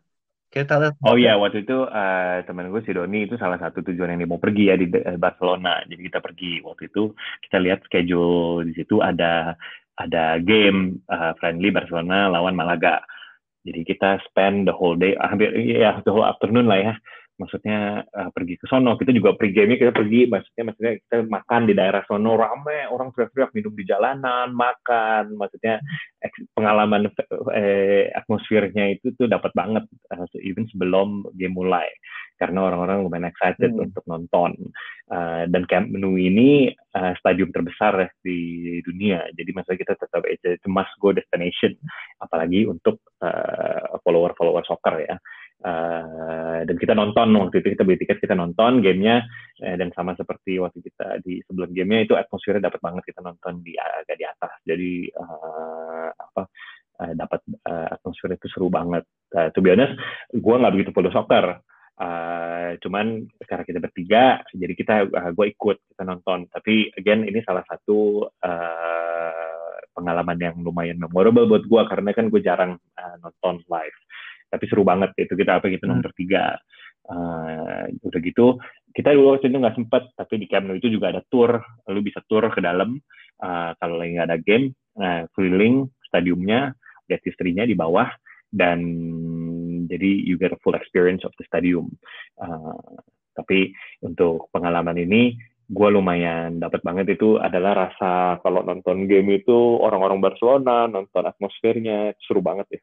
Kita 0.50 0.82
lihat. 0.82 0.98
Oh 1.06 1.14
iya, 1.14 1.38
waktu 1.38 1.62
itu 1.62 1.86
uh, 1.86 2.42
teman 2.42 2.74
gue 2.74 2.82
si 2.82 2.90
Doni 2.90 3.22
itu 3.22 3.38
salah 3.38 3.54
satu 3.54 3.86
tujuan 3.86 4.10
yang 4.10 4.26
dia 4.26 4.30
mau 4.34 4.42
pergi 4.42 4.66
ya 4.66 4.74
di 4.74 4.90
Barcelona. 5.14 5.78
Jadi 5.86 6.10
kita 6.10 6.18
pergi 6.18 6.58
waktu 6.66 6.90
itu 6.90 7.14
kita 7.46 7.62
lihat 7.62 7.86
schedule 7.86 8.66
di 8.66 8.74
situ 8.74 8.98
ada 8.98 9.54
ada 9.94 10.42
game 10.42 10.98
uh, 11.06 11.38
friendly 11.38 11.70
Barcelona 11.70 12.26
lawan 12.26 12.58
Malaga. 12.58 12.98
Jadi 13.62 13.86
kita 13.86 14.18
spend 14.26 14.66
the 14.66 14.74
whole 14.74 14.98
day, 14.98 15.14
hampir 15.22 15.54
ya 15.54 16.02
the 16.02 16.10
whole 16.10 16.26
afternoon 16.26 16.66
lah 16.66 16.82
ya 16.82 16.94
maksudnya 17.40 18.04
uh, 18.04 18.28
pergi 18.28 18.60
ke 18.60 18.68
sono. 18.68 19.00
Kita 19.00 19.16
juga 19.16 19.32
pre 19.32 19.48
game 19.48 19.80
kita 19.80 19.96
pergi 19.96 20.28
maksudnya 20.28 20.64
maksudnya 20.68 20.92
kita 21.00 21.16
makan 21.24 21.62
di 21.64 21.72
daerah 21.72 22.04
sono. 22.04 22.36
Rame 22.36 22.84
orang 22.92 23.08
teriak-teriak 23.16 23.56
minum 23.56 23.72
di 23.72 23.84
jalanan 23.88 24.52
makan. 24.52 25.40
Maksudnya 25.40 25.80
pengalaman 26.52 27.08
eh, 27.56 28.12
atmosfernya 28.12 29.00
itu 29.00 29.16
tuh 29.16 29.24
dapat 29.24 29.56
banget. 29.56 29.88
Uh, 30.12 30.28
even 30.44 30.68
sebelum 30.68 31.24
game 31.40 31.56
mulai. 31.56 31.88
Karena 32.36 32.68
orang-orang 32.68 33.04
lumayan 33.04 33.32
excited 33.32 33.72
hmm. 33.72 33.88
untuk 33.88 34.04
nonton. 34.04 34.52
Uh, 35.10 35.48
dan 35.50 35.66
Camp 35.66 35.90
Nou 35.90 36.14
ini 36.20 36.70
uh, 36.94 37.12
stadium 37.18 37.50
terbesar 37.50 37.96
ya 37.96 38.08
di 38.20 38.78
dunia. 38.84 39.24
Jadi 39.32 39.50
maksudnya 39.56 39.80
kita 39.80 39.94
tetap 39.96 40.22
it's 40.28 40.44
a 40.44 40.70
must 40.70 40.92
go 41.00 41.16
destination. 41.16 41.72
Apalagi 42.20 42.68
untuk 42.68 43.00
uh, 43.24 43.96
follower 44.04 44.36
follower 44.36 44.62
soccer 44.68 45.08
ya 45.08 45.16
Uh, 45.60 46.64
dan 46.64 46.76
kita 46.80 46.96
nonton 46.96 47.36
waktu 47.36 47.60
itu 47.60 47.76
kita 47.76 47.84
beli 47.84 48.00
tiket 48.00 48.16
kita 48.16 48.32
nonton 48.32 48.80
gamenya 48.80 49.28
uh, 49.60 49.76
dan 49.76 49.92
sama 49.92 50.16
seperti 50.16 50.56
waktu 50.56 50.80
kita 50.80 51.20
di 51.20 51.44
sebelum 51.44 51.76
gamenya 51.76 52.08
itu 52.08 52.14
atmosfernya 52.16 52.72
dapat 52.72 52.80
banget 52.80 53.12
kita 53.12 53.20
nonton 53.20 53.60
di 53.60 53.76
agak 53.76 54.16
di 54.16 54.24
atas. 54.24 54.56
Jadi 54.64 55.12
uh, 55.12 56.08
apa 56.16 56.42
uh, 57.04 57.12
dapat 57.12 57.40
uh, 57.68 57.92
atmosfer 57.92 58.32
itu 58.32 58.48
seru 58.48 58.72
banget. 58.72 59.04
Uh, 59.36 59.52
to 59.52 59.60
be 59.60 59.68
honest 59.68 60.00
gue 60.32 60.54
nggak 60.56 60.72
begitu 60.72 60.90
follow 60.96 61.12
soccer. 61.12 61.60
Uh, 62.00 62.80
cuman 62.80 63.28
karena 63.44 63.64
kita 63.68 63.76
bertiga, 63.84 64.40
jadi 64.56 64.72
kita 64.72 64.94
uh, 65.12 65.30
gue 65.36 65.46
ikut 65.52 65.76
kita 65.92 66.08
nonton. 66.08 66.48
Tapi 66.48 66.88
again 66.96 67.28
ini 67.28 67.44
salah 67.44 67.60
satu 67.68 68.24
uh, 68.24 69.76
pengalaman 69.92 70.40
yang 70.40 70.56
lumayan 70.64 70.96
memorable 70.96 71.44
buat 71.44 71.68
gue 71.68 71.82
karena 71.92 72.10
kan 72.16 72.32
gue 72.32 72.40
jarang 72.40 72.80
tapi 74.60 74.68
seru 74.68 74.84
banget 74.84 75.16
itu 75.16 75.32
kita 75.32 75.56
apa 75.56 75.72
gitu 75.72 75.88
hmm. 75.88 75.96
nomor 75.96 76.12
tiga. 76.12 76.60
Uh, 77.10 77.90
udah 78.06 78.20
gitu 78.22 78.60
kita 78.92 79.16
dulu 79.16 79.34
waktu 79.34 79.50
itu 79.50 79.58
nggak 79.58 79.72
sempet 79.72 80.14
tapi 80.14 80.36
di 80.36 80.46
Camp 80.46 80.68
Nou 80.68 80.76
itu 80.76 80.92
juga 80.92 81.16
ada 81.16 81.24
tour. 81.32 81.56
Lu 81.88 82.04
bisa 82.04 82.20
tour 82.28 82.44
ke 82.52 82.60
dalam 82.60 83.00
uh, 83.40 83.72
kalau 83.80 83.96
lagi 83.96 84.20
nggak 84.20 84.28
ada 84.28 84.38
game 84.44 84.76
uh, 85.00 85.24
keliling 85.32 85.88
stadiumnya 86.04 86.76
lihat 87.08 87.24
istrinya 87.24 87.64
di 87.64 87.72
bawah 87.72 88.06
dan 88.52 88.84
jadi 89.88 90.10
you 90.28 90.36
get 90.36 90.52
a 90.52 90.60
full 90.60 90.76
experience 90.76 91.24
of 91.24 91.32
the 91.40 91.44
stadium. 91.48 91.88
Uh, 92.36 93.00
tapi 93.32 93.72
untuk 94.04 94.52
pengalaman 94.52 95.00
ini 95.00 95.40
gue 95.70 95.88
lumayan 95.88 96.58
dapat 96.58 96.84
banget 96.84 97.14
itu 97.14 97.40
adalah 97.40 97.88
rasa 97.88 98.42
kalau 98.44 98.60
nonton 98.66 99.08
game 99.08 99.40
itu 99.40 99.54
orang-orang 99.80 100.20
Barcelona 100.20 100.90
nonton 100.90 101.24
atmosfernya 101.24 102.18
seru 102.26 102.42
banget 102.42 102.66
ya 102.74 102.80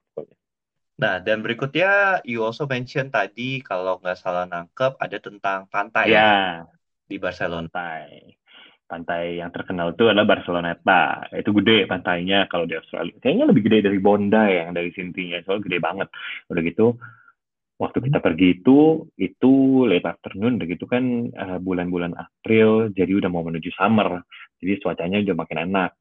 Nah, 0.98 1.22
dan 1.22 1.46
berikutnya 1.46 2.26
you 2.26 2.42
also 2.42 2.66
mention 2.66 3.14
tadi 3.14 3.62
kalau 3.62 4.02
nggak 4.02 4.18
salah 4.18 4.50
nangkep 4.50 4.98
ada 4.98 5.18
tentang 5.22 5.70
pantai 5.70 6.10
ya 6.10 6.66
di 7.06 7.22
Barcelona. 7.22 7.70
Pantai. 7.70 8.34
Pantai 8.88 9.44
yang 9.44 9.52
terkenal 9.52 9.92
itu 9.92 10.08
adalah 10.08 10.24
Barceloneta. 10.24 11.28
Itu 11.36 11.52
gede 11.60 11.92
pantainya 11.92 12.48
kalau 12.48 12.64
di 12.64 12.80
Australia. 12.80 13.14
Kayaknya 13.20 13.46
lebih 13.52 13.62
gede 13.68 13.80
dari 13.92 14.00
Bondi 14.00 14.48
yang 14.48 14.72
dari 14.72 14.96
Sintinya. 14.96 15.44
Soalnya 15.44 15.68
gede 15.68 15.80
banget. 15.84 16.08
Udah 16.48 16.62
gitu, 16.64 16.96
waktu 17.84 18.00
kita 18.08 18.24
pergi 18.24 18.48
itu, 18.64 19.04
itu 19.20 19.54
late 19.92 20.08
afternoon. 20.08 20.56
Udah 20.56 20.68
gitu 20.72 20.88
kan 20.88 21.04
uh, 21.36 21.60
bulan-bulan 21.60 22.16
April, 22.16 22.88
jadi 22.96 23.12
udah 23.12 23.28
mau 23.28 23.44
menuju 23.44 23.76
summer. 23.76 24.24
Jadi 24.64 24.80
cuacanya 24.80 25.20
udah 25.20 25.36
makin 25.36 25.60
enak. 25.68 25.92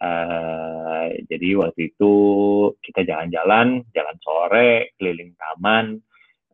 Uh, 0.00 1.12
jadi 1.28 1.60
waktu 1.60 1.92
itu 1.92 2.14
kita 2.80 3.04
jalan-jalan, 3.04 3.84
jalan 3.92 4.16
sore, 4.24 4.96
keliling 4.96 5.36
taman, 5.36 6.00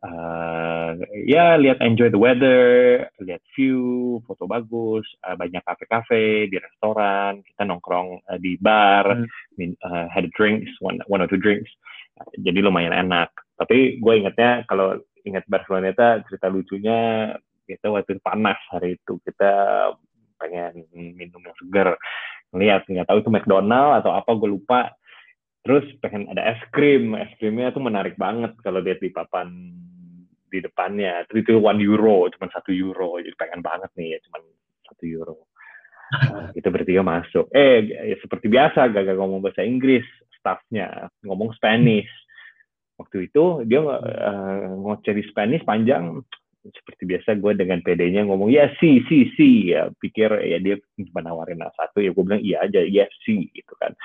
uh, 0.03 0.99
ya 1.23 1.55
lihat 1.55 1.79
enjoy 1.79 2.11
the 2.11 2.19
weather, 2.19 3.07
lihat 3.23 3.39
view, 3.55 4.19
foto 4.27 4.51
bagus, 4.51 5.07
uh, 5.23 5.39
banyak 5.39 5.63
kafe-kafe 5.63 6.51
di 6.51 6.59
restoran, 6.59 7.39
kita 7.47 7.63
nongkrong 7.63 8.19
uh, 8.27 8.39
di 8.39 8.59
bar, 8.59 9.15
hmm. 9.15 9.27
min, 9.55 9.71
uh, 9.87 10.11
had 10.11 10.27
drinks, 10.35 10.67
one, 10.83 10.99
one 11.07 11.23
or 11.23 11.29
two 11.31 11.39
drinks, 11.39 11.71
uh, 12.19 12.27
jadi 12.43 12.59
lumayan 12.59 12.91
enak. 12.91 13.31
Tapi 13.55 14.03
gue 14.03 14.13
ingetnya 14.13 14.67
kalau 14.67 14.99
ingat 15.23 15.47
Barcelona 15.47 15.95
itu 15.95 16.07
cerita 16.27 16.47
lucunya 16.51 16.99
kita 17.67 17.91
waktu 17.91 18.15
panas 18.23 18.55
hari 18.71 18.95
itu 18.95 19.19
kita 19.27 19.51
pengen 20.39 20.87
minum 20.93 21.41
yang 21.43 21.57
segar 21.59 21.99
ngeliat 22.51 22.87
nggak 22.87 23.07
tahu 23.07 23.19
itu 23.23 23.31
McDonald 23.31 24.03
atau 24.03 24.11
apa 24.15 24.31
gue 24.37 24.49
lupa. 24.49 24.93
Terus 25.65 25.83
pengen 25.99 26.31
ada 26.31 26.55
es 26.55 26.61
krim. 26.71 27.11
Es 27.19 27.31
krimnya 27.35 27.75
tuh 27.75 27.83
menarik 27.83 28.15
banget 28.15 28.55
kalau 28.63 28.79
lihat 28.79 29.03
di 29.03 29.11
papan 29.11 29.47
di 30.47 30.63
depannya. 30.63 31.27
Terus 31.27 31.43
itu 31.43 31.59
one 31.59 31.83
euro 31.83 32.31
cuma 32.31 32.47
satu 32.47 32.71
euro. 32.71 33.19
Jadi 33.19 33.35
pengen 33.35 33.59
banget 33.59 33.91
nih 33.99 34.15
ya 34.15 34.19
cuma 34.27 34.37
satu 34.87 35.03
euro. 35.03 35.35
Nah, 36.07 36.49
itu 36.59 36.67
bertiga 36.71 37.03
masuk. 37.03 37.51
Eh 37.51 37.83
ya, 37.83 38.15
seperti 38.23 38.47
biasa 38.47 38.87
gak 38.95 39.19
ngomong 39.19 39.43
bahasa 39.43 39.67
Inggris 39.67 40.07
staffnya. 40.39 41.11
Ngomong 41.27 41.51
Spanish. 41.59 42.09
Waktu 42.97 43.29
itu 43.29 43.67
dia 43.67 43.83
uh, 43.83 44.73
ngoceh 44.73 45.13
di 45.13 45.21
Spanish 45.29 45.61
panjang 45.61 46.23
seperti 46.73 47.03
biasa 47.07 47.39
gue 47.39 47.51
dengan 47.55 47.79
PD-nya 47.83 48.27
ngomong 48.27 48.51
ya 48.51 48.71
si 48.79 49.03
si 49.07 49.31
si. 49.35 49.71
Ya 49.71 49.91
pikir 49.99 50.31
ya 50.43 50.57
dia 50.59 50.75
cuma 50.97 51.23
nawarin 51.23 51.61
satu 51.75 52.03
ya 52.03 52.11
gue 52.11 52.23
bilang 52.23 52.43
iya 52.43 52.63
aja 52.63 52.81
ya 52.83 53.05
si 53.23 53.47
gitu 53.51 53.73
kan. 53.79 53.95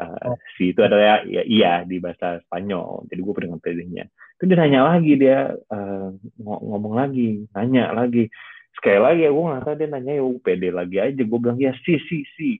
Uh, 0.00 0.32
si 0.56 0.72
itu 0.72 0.80
adalah 0.80 1.20
ya 1.28 1.44
iya 1.44 1.84
di 1.84 2.00
bahasa 2.00 2.40
Spanyol. 2.48 3.08
Jadi 3.12 3.20
gue 3.20 3.34
dengan 3.44 3.60
PD-nya 3.60 4.04
itu 4.40 4.42
dia 4.48 4.56
nanya 4.56 4.80
lagi 4.96 5.12
dia 5.20 5.52
uh, 5.52 6.08
ngomong 6.40 6.96
lagi 6.96 7.44
nanya 7.52 7.92
lagi. 7.92 8.32
Sekali 8.76 9.00
lagi 9.02 9.20
ya 9.26 9.30
gue 9.34 9.44
nggak 9.44 9.62
tahu 9.66 9.76
dia 9.76 9.88
nanya 9.92 10.12
ya 10.16 10.24
PD 10.40 10.62
lagi 10.72 10.96
aja. 10.96 11.22
Gue 11.24 11.38
bilang 11.40 11.60
ya 11.60 11.76
si 11.84 12.00
si 12.08 12.24
si. 12.36 12.56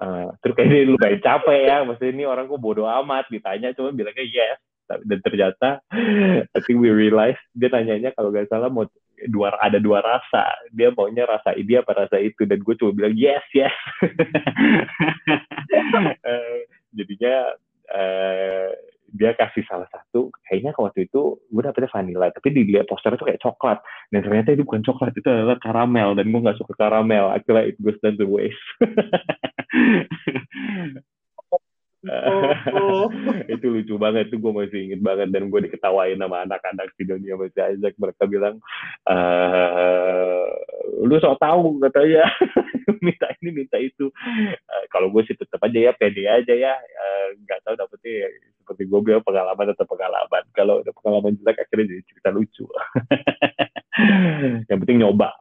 Uh, 0.00 0.32
terus 0.40 0.56
kayaknya 0.56 0.88
lu 0.88 0.96
kayak 0.96 1.20
capek 1.20 1.60
ya, 1.68 1.84
maksudnya 1.84 2.16
ini 2.16 2.24
orang 2.24 2.48
kok 2.48 2.56
bodoh 2.56 2.88
amat 2.88 3.28
ditanya, 3.28 3.76
cuma 3.76 3.92
bilangnya 3.92 4.24
yes 4.24 4.56
dan 5.06 5.18
ternyata 5.22 5.68
I 6.56 6.60
think 6.66 6.82
we 6.82 6.90
realize 6.90 7.38
dia 7.54 7.70
nanyanya 7.70 8.10
kalau 8.16 8.34
nggak 8.34 8.50
salah 8.50 8.72
mau 8.72 8.88
dua 9.28 9.52
ada 9.60 9.76
dua 9.76 10.00
rasa. 10.00 10.48
Dia 10.72 10.88
maunya 10.94 11.28
rasa 11.28 11.52
ini 11.52 11.76
apa 11.76 11.92
rasa 11.92 12.16
itu? 12.16 12.48
Dan 12.48 12.64
gue 12.64 12.74
cuma 12.80 12.96
bilang 12.96 13.12
yes 13.12 13.44
yes. 13.52 13.74
Uh, 16.24 16.64
jadinya 16.96 17.52
uh, 17.92 18.72
dia 19.10 19.34
kasih 19.36 19.66
salah 19.68 19.90
satu. 19.92 20.32
Kayaknya 20.48 20.72
waktu 20.78 21.10
itu 21.10 21.36
gue 21.36 21.62
dapetnya 21.62 21.92
vanilla 21.92 22.32
tapi 22.32 22.48
dilihat 22.54 22.88
poster 22.88 23.12
itu 23.12 23.26
kayak 23.26 23.42
coklat. 23.42 23.82
Dan 24.08 24.24
ternyata 24.24 24.56
itu 24.56 24.64
bukan 24.64 24.86
coklat 24.86 25.12
itu 25.12 25.28
adalah 25.28 25.60
karamel. 25.60 26.16
Dan 26.16 26.32
gue 26.32 26.40
nggak 26.40 26.56
suka 26.56 26.72
karamel. 26.78 27.28
Akhirnya 27.34 27.68
it 27.68 27.76
goes 27.82 27.98
down 28.00 28.16
the 28.16 28.24
waste 28.24 28.56
Oh, 32.08 33.12
itu 33.52 33.66
lucu 33.68 33.94
banget 34.00 34.32
itu 34.32 34.40
gue 34.40 34.52
masih 34.56 34.80
inget 34.88 35.00
banget 35.04 35.28
dan 35.36 35.52
gue 35.52 35.60
diketawain 35.68 36.16
sama 36.16 36.48
anak-anak 36.48 36.88
di 36.96 37.04
dunia 37.04 37.36
masih 37.36 37.76
Isaac. 37.76 37.92
Mereka 38.00 38.24
bilang 38.24 38.56
uh, 39.04 40.48
lu 41.04 41.20
sok 41.20 41.36
tahu 41.36 41.76
katanya. 41.84 42.24
Minta 43.04 43.32
ini 43.40 43.64
minta 43.64 43.80
itu. 43.80 44.12
Uh, 44.12 44.84
kalau 44.92 45.08
gue 45.08 45.24
sih 45.24 45.36
tetap 45.36 45.60
aja 45.64 45.88
ya 45.88 45.92
pede 45.96 46.24
aja 46.28 46.52
ya. 46.52 46.76
Nggak 47.44 47.58
uh, 47.60 47.64
tahu 47.64 47.74
dapetnya 47.80 48.12
ya, 48.12 48.28
seperti 48.60 48.82
gue 48.88 49.00
bilang 49.00 49.24
pengalaman 49.24 49.72
atau 49.72 49.84
pengalaman. 49.88 50.44
Kalau 50.52 50.84
udah 50.84 50.92
pengalaman 50.92 51.36
jelek 51.40 51.64
akhirnya 51.64 51.96
jadi 51.96 52.02
cerita 52.08 52.28
lucu. 52.32 52.64
Yang 54.68 54.78
penting 54.84 54.98
nyoba. 55.00 55.32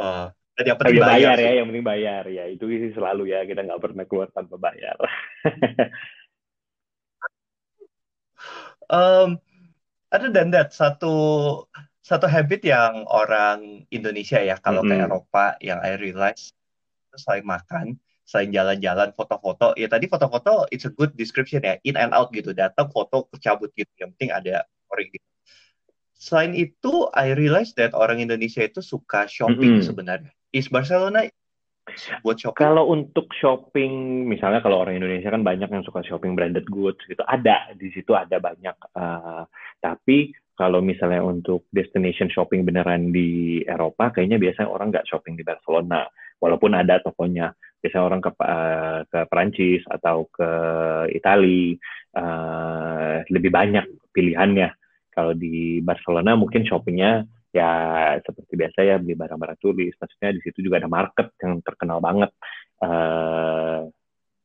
Uh, 0.00 0.32
yang 0.60 0.76
penting 0.76 1.00
bayar, 1.00 1.16
bayar 1.16 1.36
ya, 1.40 1.52
yang 1.56 1.66
penting 1.72 1.86
bayar 1.86 2.24
ya. 2.28 2.44
Itu 2.52 2.68
sih 2.68 2.92
selalu 2.92 3.32
ya, 3.32 3.48
kita 3.48 3.64
nggak 3.64 3.80
pernah 3.80 4.04
keluar 4.04 4.28
tanpa 4.28 4.60
bayar. 4.60 4.96
um, 8.92 9.40
ada 10.12 10.28
dan 10.28 10.52
that 10.52 10.76
satu 10.76 11.14
satu 12.04 12.28
habit 12.28 12.68
yang 12.68 13.08
orang 13.08 13.88
Indonesia 13.88 14.44
ya 14.44 14.60
kalau 14.60 14.84
mm 14.84 14.92
-hmm. 14.92 15.00
ke 15.00 15.04
Eropa 15.08 15.46
yang 15.64 15.80
I 15.80 15.96
realize 15.96 16.52
selain 17.16 17.48
makan, 17.48 17.96
selain 18.28 18.52
jalan-jalan, 18.52 19.16
foto-foto, 19.16 19.72
ya 19.76 19.88
tadi 19.88 20.08
foto-foto 20.08 20.68
it's 20.68 20.84
a 20.84 20.92
good 20.92 21.16
description 21.16 21.64
ya, 21.64 21.80
in 21.84 21.96
and 21.96 22.12
out 22.12 22.28
gitu, 22.32 22.52
datang 22.52 22.92
foto, 22.92 23.28
cabut 23.40 23.72
gitu, 23.72 23.88
yang 24.00 24.12
penting 24.16 24.32
ada 24.32 24.64
orang 24.92 25.08
gitu. 25.12 25.28
Selain 26.16 26.52
itu, 26.54 27.10
I 27.12 27.36
realize 27.36 27.76
that 27.76 27.92
orang 27.92 28.22
Indonesia 28.22 28.64
itu 28.64 28.80
suka 28.80 29.28
shopping 29.28 29.76
mm 29.76 29.80
-hmm. 29.80 29.88
sebenarnya 29.88 30.32
is 30.52 30.68
Barcelona 30.68 31.26
buat 32.22 32.38
shopping? 32.38 32.62
Kalau 32.62 32.94
untuk 32.94 33.32
shopping, 33.34 34.24
misalnya 34.30 34.62
kalau 34.62 34.86
orang 34.86 35.02
Indonesia 35.02 35.32
kan 35.32 35.42
banyak 35.42 35.66
yang 35.66 35.82
suka 35.82 36.04
shopping 36.06 36.38
branded 36.38 36.68
goods 36.70 37.02
gitu, 37.10 37.20
ada 37.26 37.72
di 37.74 37.90
situ 37.90 38.14
ada 38.14 38.38
banyak. 38.38 38.76
Uh, 38.94 39.42
tapi 39.82 40.30
kalau 40.54 40.78
misalnya 40.78 41.24
untuk 41.24 41.66
destination 41.74 42.30
shopping 42.30 42.62
beneran 42.62 43.10
di 43.10 43.60
Eropa, 43.66 44.14
kayaknya 44.14 44.38
biasanya 44.38 44.68
orang 44.70 44.94
nggak 44.94 45.08
shopping 45.10 45.34
di 45.34 45.42
Barcelona, 45.42 46.06
walaupun 46.38 46.76
ada 46.78 47.02
tokonya. 47.02 47.50
Biasanya 47.82 48.04
orang 48.06 48.20
ke 48.22 48.30
uh, 48.38 49.00
ke 49.10 49.18
Perancis 49.26 49.82
atau 49.90 50.30
ke 50.30 50.50
Italia 51.10 51.74
uh, 52.14 53.26
lebih 53.26 53.50
banyak 53.50 54.14
pilihannya. 54.14 54.70
Kalau 55.10 55.34
di 55.34 55.82
Barcelona 55.82 56.38
mungkin 56.38 56.62
shoppingnya 56.62 57.26
ya 57.52 57.70
seperti 58.24 58.56
biasa 58.56 58.80
ya 58.82 58.96
beli 58.96 59.14
barang-barang 59.14 59.60
tulis. 59.60 59.92
Maksudnya 60.00 60.30
di 60.32 60.40
situ 60.40 60.64
juga 60.64 60.80
ada 60.80 60.88
market 60.88 61.36
yang 61.44 61.60
terkenal 61.60 62.00
banget. 62.00 62.32
Uh, 62.82 63.86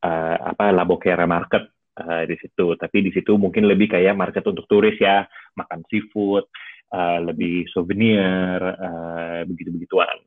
uh, 0.03 0.35
apa 0.53 0.69
Labokere 0.75 1.25
Market 1.25 1.71
uh, 2.03 2.23
di 2.27 2.35
situ. 2.37 2.75
Tapi 2.75 2.97
di 3.01 3.11
situ 3.15 3.39
mungkin 3.39 3.65
lebih 3.65 3.95
kayak 3.95 4.13
market 4.13 4.43
untuk 4.45 4.67
turis 4.69 4.99
ya, 4.99 5.25
makan 5.55 5.81
seafood, 5.87 6.45
uh, 6.93 7.19
lebih 7.23 7.65
souvenir, 7.71 8.59
uh, 8.61 9.41
begitu-begituan. 9.47 10.19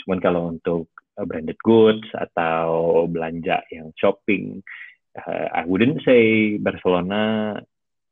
Cuman 0.00 0.18
kalau 0.22 0.48
untuk 0.54 0.88
branded 1.20 1.60
goods 1.60 2.08
atau 2.16 3.04
belanja 3.10 3.60
yang 3.68 3.92
shopping, 4.00 4.64
uh, 5.18 5.46
I 5.52 5.68
wouldn't 5.68 6.00
say 6.06 6.56
Barcelona 6.56 7.58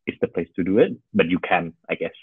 is 0.04 0.18
the 0.20 0.28
place 0.28 0.50
to 0.56 0.64
do 0.64 0.82
it, 0.82 0.92
but 1.16 1.32
you 1.32 1.40
can, 1.40 1.72
I 1.88 1.96
guess 1.96 2.16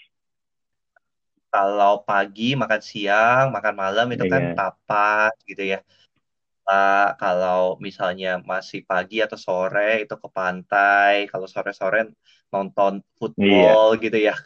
kalau 1.56 2.04
pagi 2.04 2.52
makan 2.52 2.82
siang 2.84 3.48
makan 3.48 3.72
malam 3.72 4.06
itu 4.12 4.28
kan 4.28 4.52
yeah. 4.52 4.56
tapas 4.60 5.32
gitu 5.48 5.64
ya 5.64 5.80
uh, 6.68 7.16
kalau 7.16 7.80
misalnya 7.80 8.44
masih 8.44 8.84
pagi 8.84 9.24
atau 9.24 9.40
sore 9.40 10.04
itu 10.04 10.12
ke 10.20 10.28
pantai 10.28 11.24
kalau 11.32 11.48
sore-sore 11.48 12.12
nonton 12.52 13.00
football 13.16 13.96
yeah. 13.96 14.02
gitu 14.04 14.18
ya 14.20 14.36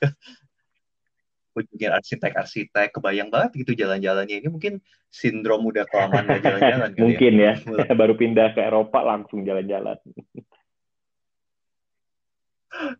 kunjungin 1.51 1.91
arsitek-arsitek 1.99 2.95
kebayang 2.95 3.27
banget 3.27 3.67
gitu 3.67 3.75
jalan-jalannya 3.75 4.47
ini 4.47 4.47
mungkin 4.47 4.79
sindrom 5.11 5.67
udah 5.67 5.83
kelamaan 5.91 6.31
gak 6.31 6.47
jalan-jalan 6.47 6.91
ya. 6.95 7.01
mungkin 7.03 7.33
ya, 7.35 7.53
ya. 7.91 7.93
baru 7.99 8.15
pindah 8.15 8.55
ke 8.55 8.63
Eropa 8.63 9.03
langsung 9.03 9.43
jalan-jalan 9.43 9.99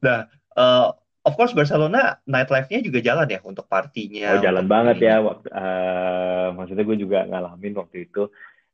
nah 0.03 0.27
uh, 0.59 0.99
of 1.25 1.37
course 1.37 1.53
Barcelona 1.53 2.17
nightlife-nya 2.25 2.81
juga 2.81 3.01
jalan 3.05 3.29
ya 3.29 3.41
untuk 3.45 3.69
partinya. 3.69 4.37
Oh 4.37 4.43
jalan 4.43 4.67
banget 4.67 4.97
ya. 5.05 5.21
Waktu, 5.21 5.47
uh, 5.53 6.49
maksudnya 6.57 6.85
gue 6.85 6.99
juga 6.99 7.19
ngalamin 7.29 7.75
waktu 7.77 8.09
itu. 8.09 8.29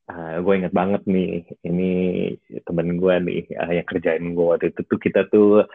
Uh, 0.07 0.38
gue 0.38 0.55
inget 0.55 0.71
banget 0.71 1.03
nih, 1.11 1.43
ini 1.67 1.91
temen 2.62 2.95
gue 2.95 3.15
nih 3.26 3.43
uh, 3.59 3.73
yang 3.75 3.87
kerjain 3.91 4.23
gue 4.38 4.47
waktu 4.47 4.71
itu 4.71 4.87
tuh 4.87 4.99
kita 5.03 5.26
tuh 5.26 5.67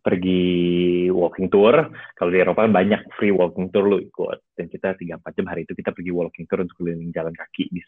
pergi 0.00 1.06
walking 1.12 1.52
tour. 1.52 1.76
Kalau 2.16 2.30
di 2.32 2.40
Eropa 2.40 2.66
kan 2.66 2.72
banyak 2.72 3.14
free 3.14 3.30
walking 3.30 3.70
tour 3.70 3.86
lo 3.86 4.00
ikut. 4.00 4.56
Dan 4.56 4.66
kita 4.66 4.96
tiga 4.98 5.20
empat 5.20 5.38
jam 5.38 5.46
hari 5.46 5.68
itu 5.68 5.76
kita 5.76 5.94
pergi 5.94 6.10
walking 6.10 6.48
tour 6.50 6.64
untuk 6.64 6.82
keliling 6.82 7.12
jalan 7.14 7.36
kaki 7.36 7.70
di, 7.70 7.78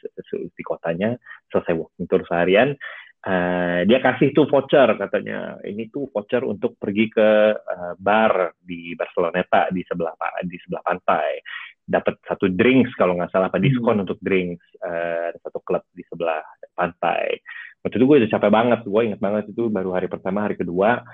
di 0.54 0.62
kotanya. 0.62 1.16
Selesai 1.50 1.74
walking 1.74 2.06
tour 2.06 2.22
seharian, 2.28 2.76
Uh, 3.22 3.86
dia 3.86 4.02
kasih 4.02 4.34
tuh 4.34 4.50
voucher 4.50 4.98
katanya 4.98 5.54
ini 5.62 5.86
tuh 5.94 6.10
voucher 6.10 6.42
untuk 6.42 6.74
pergi 6.74 7.06
ke 7.06 7.54
uh, 7.54 7.94
bar 7.94 8.58
di 8.58 8.98
Barceloneta 8.98 9.70
di 9.70 9.86
sebelah 9.86 10.10
di 10.42 10.58
sebelah 10.58 10.82
pantai 10.82 11.38
dapat 11.86 12.18
satu 12.26 12.50
drinks 12.50 12.90
kalau 12.98 13.14
nggak 13.14 13.30
salah 13.30 13.46
apa 13.46 13.62
hmm. 13.62 13.66
diskon 13.70 13.94
hmm. 13.94 14.04
untuk 14.10 14.18
drinks 14.18 14.66
uh, 14.82 15.30
satu 15.38 15.62
klub 15.62 15.86
di 15.94 16.02
sebelah 16.02 16.42
pantai 16.74 17.38
waktu 17.86 17.94
itu 17.94 18.06
gue 18.10 18.16
udah 18.26 18.30
capek 18.34 18.50
banget 18.50 18.80
gue 18.90 19.02
inget 19.06 19.20
banget 19.22 19.44
itu 19.54 19.62
baru 19.70 19.90
hari 19.94 20.10
pertama 20.10 20.42
hari 20.42 20.58
kedua 20.58 21.06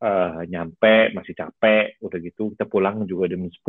uh, 0.00 0.40
nyampe 0.48 1.12
masih 1.12 1.36
capek 1.36 2.00
udah 2.00 2.18
gitu 2.22 2.54
kita 2.56 2.64
pulang 2.64 3.04
juga 3.04 3.28
jam 3.28 3.44
10 3.44 3.60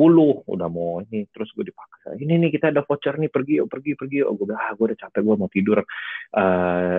udah 0.47 0.67
mau 0.71 1.03
ini 1.03 1.27
terus 1.33 1.51
gue 1.51 1.67
dipaksa 1.67 2.15
ini 2.19 2.39
nih 2.39 2.49
kita 2.53 2.71
ada 2.71 2.83
voucher 2.85 3.15
nih 3.17 3.31
pergi 3.31 3.59
yuk 3.63 3.67
pergi 3.71 3.91
pergi 3.97 4.17
yuk. 4.21 4.29
Gue 4.37 4.45
bilang 4.51 4.61
ah 4.61 4.71
gue 4.75 4.85
udah 4.91 4.99
capek 4.99 5.21
gue 5.23 5.35
mau 5.35 5.49
tidur. 5.49 5.79
Uh, 6.33 6.97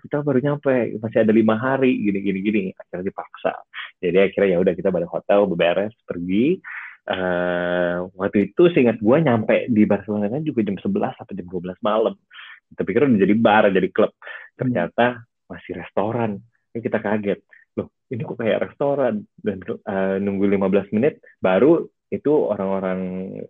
kita 0.00 0.16
baru 0.22 0.38
nyampe 0.40 0.96
masih 1.02 1.18
ada 1.22 1.32
lima 1.34 1.54
hari 1.58 1.98
gini 2.00 2.18
gini 2.22 2.38
gini 2.40 2.62
akhirnya 2.74 3.10
dipaksa. 3.12 3.52
Jadi 4.00 4.18
akhirnya 4.18 4.48
ya 4.56 4.58
udah 4.62 4.74
kita 4.74 4.88
balik 4.88 5.10
hotel 5.10 5.44
beberes 5.50 5.94
pergi. 6.06 6.58
Uh, 7.10 8.06
waktu 8.14 8.52
itu 8.52 8.70
seingat 8.70 9.02
gue 9.02 9.16
nyampe 9.18 9.66
di 9.66 9.82
Barcelona 9.82 10.30
kan 10.30 10.46
juga 10.46 10.62
jam 10.62 10.78
11 10.78 11.20
atau 11.20 11.32
jam 11.34 11.46
12 11.48 11.74
malam. 11.82 12.14
Tapi 12.70 12.88
kira 12.94 13.10
udah 13.10 13.18
jadi 13.18 13.34
bar 13.34 13.64
jadi 13.74 13.88
klub. 13.90 14.14
Ternyata 14.54 15.26
masih 15.50 15.74
restoran. 15.74 16.38
Ini 16.70 16.78
kita 16.86 17.02
kaget 17.02 17.42
ini 18.10 18.22
kok 18.26 18.38
kayak 18.42 18.70
restoran. 18.70 19.24
Dan 19.38 19.62
uh, 19.66 20.18
nunggu 20.18 20.50
15 20.50 20.94
menit 20.94 21.22
baru 21.38 21.86
itu 22.10 22.32
orang-orang 22.50 23.00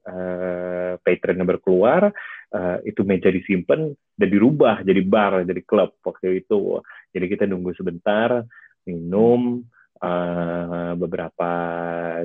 uh, 0.04 1.00
patron 1.00 1.40
yang 1.40 1.48
berkeluar 1.48 2.12
uh, 2.52 2.76
itu 2.84 3.00
meja 3.08 3.32
disimpan 3.32 3.88
dan 4.12 4.28
dirubah 4.28 4.84
jadi 4.84 5.00
bar 5.00 5.48
jadi 5.48 5.64
klub 5.64 5.96
waktu 6.04 6.44
itu. 6.44 6.84
Jadi 7.16 7.26
kita 7.26 7.48
nunggu 7.48 7.72
sebentar 7.72 8.44
minum 8.84 9.64
uh, 10.04 10.92
beberapa 10.92 11.50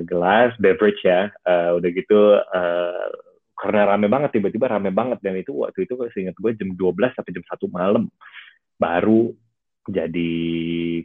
gelas 0.04 0.52
beverage 0.60 1.00
ya. 1.00 1.32
Uh, 1.40 1.80
udah 1.80 1.90
gitu 1.90 2.20
uh, 2.36 3.08
karena 3.56 3.96
rame 3.96 4.12
banget 4.12 4.36
tiba-tiba 4.36 4.68
rame 4.68 4.92
banget. 4.92 5.24
Dan 5.24 5.40
itu 5.40 5.56
waktu 5.56 5.88
itu 5.88 5.96
seingat 6.12 6.36
gue 6.36 6.52
jam 6.52 6.68
12 6.76 7.16
sampai 7.16 7.32
jam 7.32 7.44
satu 7.48 7.66
malam. 7.72 8.12
Baru 8.76 9.32
jadi 9.88 10.32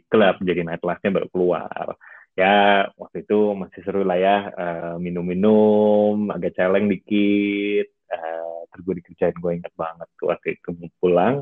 klub, 0.06 0.36
jadi 0.42 0.60
nightlife-nya 0.66 1.10
baru 1.10 1.28
keluar. 1.30 1.86
Ya, 2.32 2.88
waktu 2.96 3.28
itu 3.28 3.52
masih 3.52 3.80
seru 3.84 4.08
lah 4.08 4.16
ya, 4.16 4.36
uh, 4.56 4.94
minum-minum, 4.96 6.32
agak 6.32 6.56
celeng 6.56 6.88
dikit, 6.88 7.92
uh, 8.08 8.64
terus 8.72 8.82
gue 8.88 8.94
dikerjain, 9.04 9.36
gue 9.36 9.52
inget 9.60 9.74
banget 9.76 10.08
tuh 10.16 10.32
waktu 10.32 10.56
itu 10.56 10.72
mau 10.72 10.88
pulang, 10.96 11.34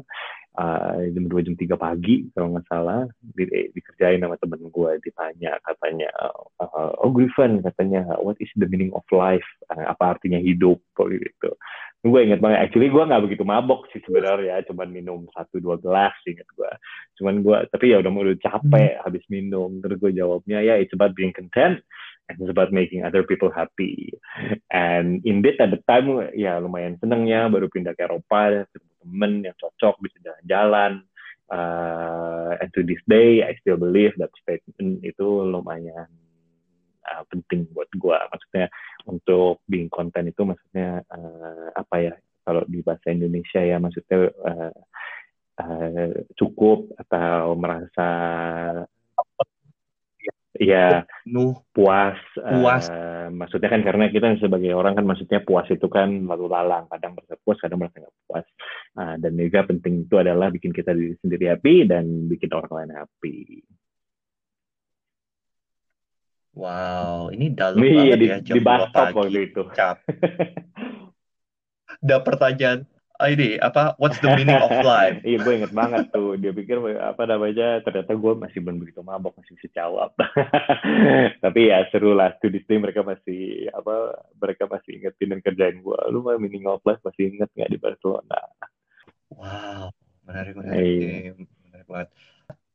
uh, 0.58 0.98
jam 1.14 1.24
2, 1.30 1.46
jam 1.46 1.54
3 1.54 1.78
pagi, 1.78 2.26
kalau 2.34 2.58
nggak 2.58 2.66
salah, 2.66 3.06
di, 3.22 3.46
dikerjain 3.70 4.18
sama 4.18 4.34
temen 4.42 4.66
gue, 4.66 4.90
ditanya, 5.06 5.62
katanya, 5.62 6.10
uh, 6.58 6.90
oh 6.98 7.10
Griffin, 7.14 7.62
katanya, 7.62 8.02
what 8.18 8.34
is 8.42 8.50
the 8.58 8.66
meaning 8.66 8.90
of 8.90 9.06
life, 9.14 9.46
uh, 9.70 9.94
apa 9.94 10.18
artinya 10.18 10.42
hidup, 10.42 10.82
gitu 10.98 11.54
gue 12.00 12.20
inget 12.24 12.40
banget 12.40 12.64
actually 12.64 12.88
gue 12.88 13.04
nggak 13.04 13.24
begitu 13.28 13.44
mabok 13.44 13.84
sih 13.92 14.00
sebenarnya 14.00 14.64
cuman 14.64 14.88
minum 14.88 15.28
satu 15.36 15.60
dua 15.60 15.76
gelas 15.76 16.16
inget 16.24 16.48
gue 16.56 16.72
cuman 17.20 17.44
gue 17.44 17.56
tapi 17.68 17.92
ya 17.92 18.00
udah 18.00 18.08
udah 18.08 18.40
capek 18.40 18.96
hmm. 18.96 19.02
habis 19.04 19.24
minum 19.28 19.84
terus 19.84 20.00
gue 20.00 20.16
jawabnya 20.16 20.64
ya 20.64 20.80
it's 20.80 20.96
about 20.96 21.12
being 21.12 21.32
content 21.36 21.84
and 22.30 22.38
it's 22.38 22.50
about 22.50 22.70
making 22.70 23.02
other 23.02 23.26
people 23.26 23.50
happy. 23.50 24.14
And 24.70 25.18
indeed 25.26 25.58
at 25.58 25.74
the 25.74 25.82
time 25.90 26.30
ya 26.38 26.62
lumayan 26.62 26.94
senengnya 27.02 27.50
baru 27.50 27.66
pindah 27.66 27.98
ke 27.98 28.06
Eropa 28.06 28.70
temen 29.02 29.42
yang 29.42 29.56
cocok 29.58 29.98
bisa 29.98 30.16
jalan-jalan. 30.22 31.02
Uh, 31.50 32.54
and 32.62 32.70
to 32.78 32.86
this 32.86 33.02
day 33.10 33.42
I 33.42 33.58
still 33.58 33.74
believe 33.74 34.14
that 34.22 34.30
statement 34.38 35.02
itu 35.02 35.26
lumayan 35.26 36.06
uh, 37.06 37.22
penting 37.28 37.68
buat 37.72 37.88
gue 37.92 38.18
maksudnya 38.30 38.66
untuk 39.08 39.64
being 39.66 39.88
content 39.88 40.28
itu 40.28 40.42
maksudnya 40.44 41.04
uh, 41.08 41.68
apa 41.74 41.96
ya 42.00 42.14
kalau 42.44 42.62
di 42.66 42.80
bahasa 42.80 43.12
Indonesia 43.12 43.60
ya 43.60 43.76
maksudnya 43.78 44.18
uh, 44.44 44.72
uh, 45.60 46.10
cukup 46.34 46.92
atau 46.98 47.54
merasa 47.56 48.08
ya 50.60 51.08
nuh 51.24 51.56
puas 51.72 52.20
puas. 52.36 52.84
uh, 52.92 53.32
maksudnya 53.32 53.72
kan 53.72 53.80
karena 53.80 54.12
kita 54.12 54.36
sebagai 54.36 54.76
orang 54.76 54.92
kan 54.92 55.08
maksudnya 55.08 55.40
puas 55.40 55.64
itu 55.72 55.88
kan 55.88 56.28
lalu 56.28 56.52
lalang. 56.52 56.84
Kadang 56.90 57.16
merasa 57.16 57.34
puas 57.40 57.58
kadang 57.62 57.80
merasa 57.80 58.02
nggak 58.02 58.16
puas. 58.28 58.46
Uh, 58.98 59.14
dan 59.22 59.32
juga 59.38 59.64
penting 59.64 60.04
itu 60.04 60.14
adalah 60.20 60.52
bikin 60.52 60.74
kita 60.74 60.92
diri 60.92 61.16
sendiri 61.22 61.54
happy 61.54 61.88
dan 61.88 62.28
bikin 62.28 62.50
orang 62.52 62.72
lain 62.74 62.92
happy 62.98 63.64
Wow, 66.60 67.32
ini 67.32 67.56
dalam 67.56 67.80
iya, 67.80 68.12
banget 68.12 68.18
di, 68.20 68.26
ya 68.28 68.36
jam 68.44 68.54
di 68.54 68.60
2 68.60 68.92
pagi. 68.92 69.16
waktu 69.16 69.40
itu. 69.48 69.62
Ada 72.04 72.16
pertanyaan 72.20 72.84
ah, 73.16 73.28
ini 73.32 73.56
apa 73.60 73.96
what's 73.96 74.20
the 74.20 74.28
meaning 74.36 74.60
of 74.60 74.68
life? 74.84 75.16
iya, 75.28 75.40
gue 75.40 75.52
inget 75.56 75.72
banget 75.72 76.12
tuh. 76.12 76.36
Dia 76.36 76.52
pikir 76.52 76.84
apa 77.00 77.24
namanya 77.24 77.80
ternyata 77.80 78.12
gue 78.12 78.32
masih 78.36 78.60
belum 78.60 78.76
begitu 78.76 79.00
mabok 79.00 79.40
masih 79.40 79.56
bisa 79.56 79.72
jawab. 79.72 80.12
Tapi 81.44 81.60
ya 81.72 81.88
seru 81.88 82.12
lah. 82.12 82.36
This 82.44 82.68
day 82.68 82.76
mereka 82.76 83.00
masih 83.08 83.72
apa 83.72 84.20
mereka 84.36 84.68
masih 84.68 85.00
ingetin 85.00 85.32
dan 85.32 85.40
kerjain 85.40 85.80
gue. 85.80 86.00
Lu 86.12 86.20
mah 86.20 86.36
meaning 86.36 86.68
of 86.68 86.84
life 86.84 87.00
masih 87.00 87.32
inget 87.32 87.48
nggak 87.56 87.72
di 87.72 87.80
Barcelona? 87.80 88.40
Wow, 89.32 89.96
menarik 90.28 90.52
menarik. 90.60 90.84
Iya. 90.84 91.32
Menarik 91.40 91.88
banget. 91.88 92.08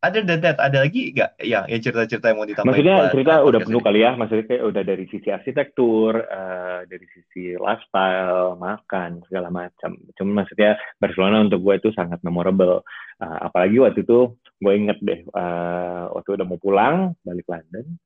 Ada 0.05 0.21
than 0.21 0.39
that, 0.45 0.61
ada 0.61 0.85
lagi 0.85 1.09
nggak 1.17 1.41
yang, 1.41 1.65
yang 1.65 1.81
cerita-cerita 1.81 2.29
yang 2.29 2.37
mau 2.37 2.45
ditambahin? 2.45 2.77
Maksudnya 2.77 2.97
cerita 3.09 3.33
udah 3.41 3.59
penuh 3.65 3.81
kali 3.81 3.99
ya, 4.05 4.11
maksudnya 4.13 4.45
kayak 4.45 4.63
udah 4.69 4.83
dari 4.85 5.05
sisi 5.09 5.29
arsitektur, 5.33 6.13
uh, 6.21 6.85
dari 6.85 7.05
sisi 7.09 7.57
lifestyle, 7.57 8.53
makan, 8.61 9.25
segala 9.25 9.49
macam. 9.49 9.97
Cuma 10.13 10.45
maksudnya 10.45 10.77
Barcelona 11.01 11.41
untuk 11.41 11.65
gue 11.65 11.81
itu 11.81 11.89
sangat 11.97 12.21
memorable. 12.21 12.85
Uh, 13.17 13.39
apalagi 13.49 13.81
waktu 13.81 14.05
itu 14.05 14.37
gue 14.61 14.73
inget 14.77 15.01
deh, 15.01 15.25
uh, 15.33 16.13
waktu 16.13 16.29
udah 16.37 16.45
mau 16.45 16.61
pulang, 16.61 17.17
balik 17.25 17.49
London, 17.49 17.97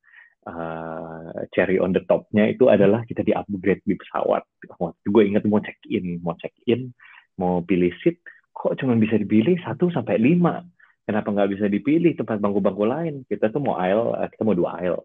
uh, 0.47 1.35
cherry 1.51 1.83
on 1.83 1.91
the 1.91 1.99
topnya 2.07 2.47
itu 2.47 2.71
adalah 2.71 3.03
kita 3.03 3.27
di 3.27 3.35
upgrade 3.35 3.83
di 3.83 3.99
pesawat. 3.99 4.47
Waktu 4.79 5.07
gue 5.11 5.23
inget 5.27 5.43
mau 5.51 5.59
check 5.59 5.83
in, 5.91 6.23
mau 6.23 6.39
check 6.39 6.55
in, 6.63 6.95
mau 7.35 7.59
pilih 7.59 7.91
seat, 7.99 8.23
kok 8.55 8.79
cuma 8.79 8.95
bisa 8.95 9.19
dipilih 9.19 9.59
satu 9.67 9.91
sampai 9.91 10.15
lima 10.15 10.63
kenapa 11.09 11.33
nggak 11.33 11.57
bisa 11.57 11.65
dipilih 11.65 12.13
tempat 12.13 12.37
bangku-bangku 12.37 12.85
lain? 12.85 13.25
Kita 13.25 13.49
tuh 13.49 13.65
mau 13.65 13.81
aisle, 13.81 14.13
eh, 14.21 14.29
kita 14.29 14.45
mau 14.45 14.53
dua 14.53 14.77
aisle. 14.77 15.01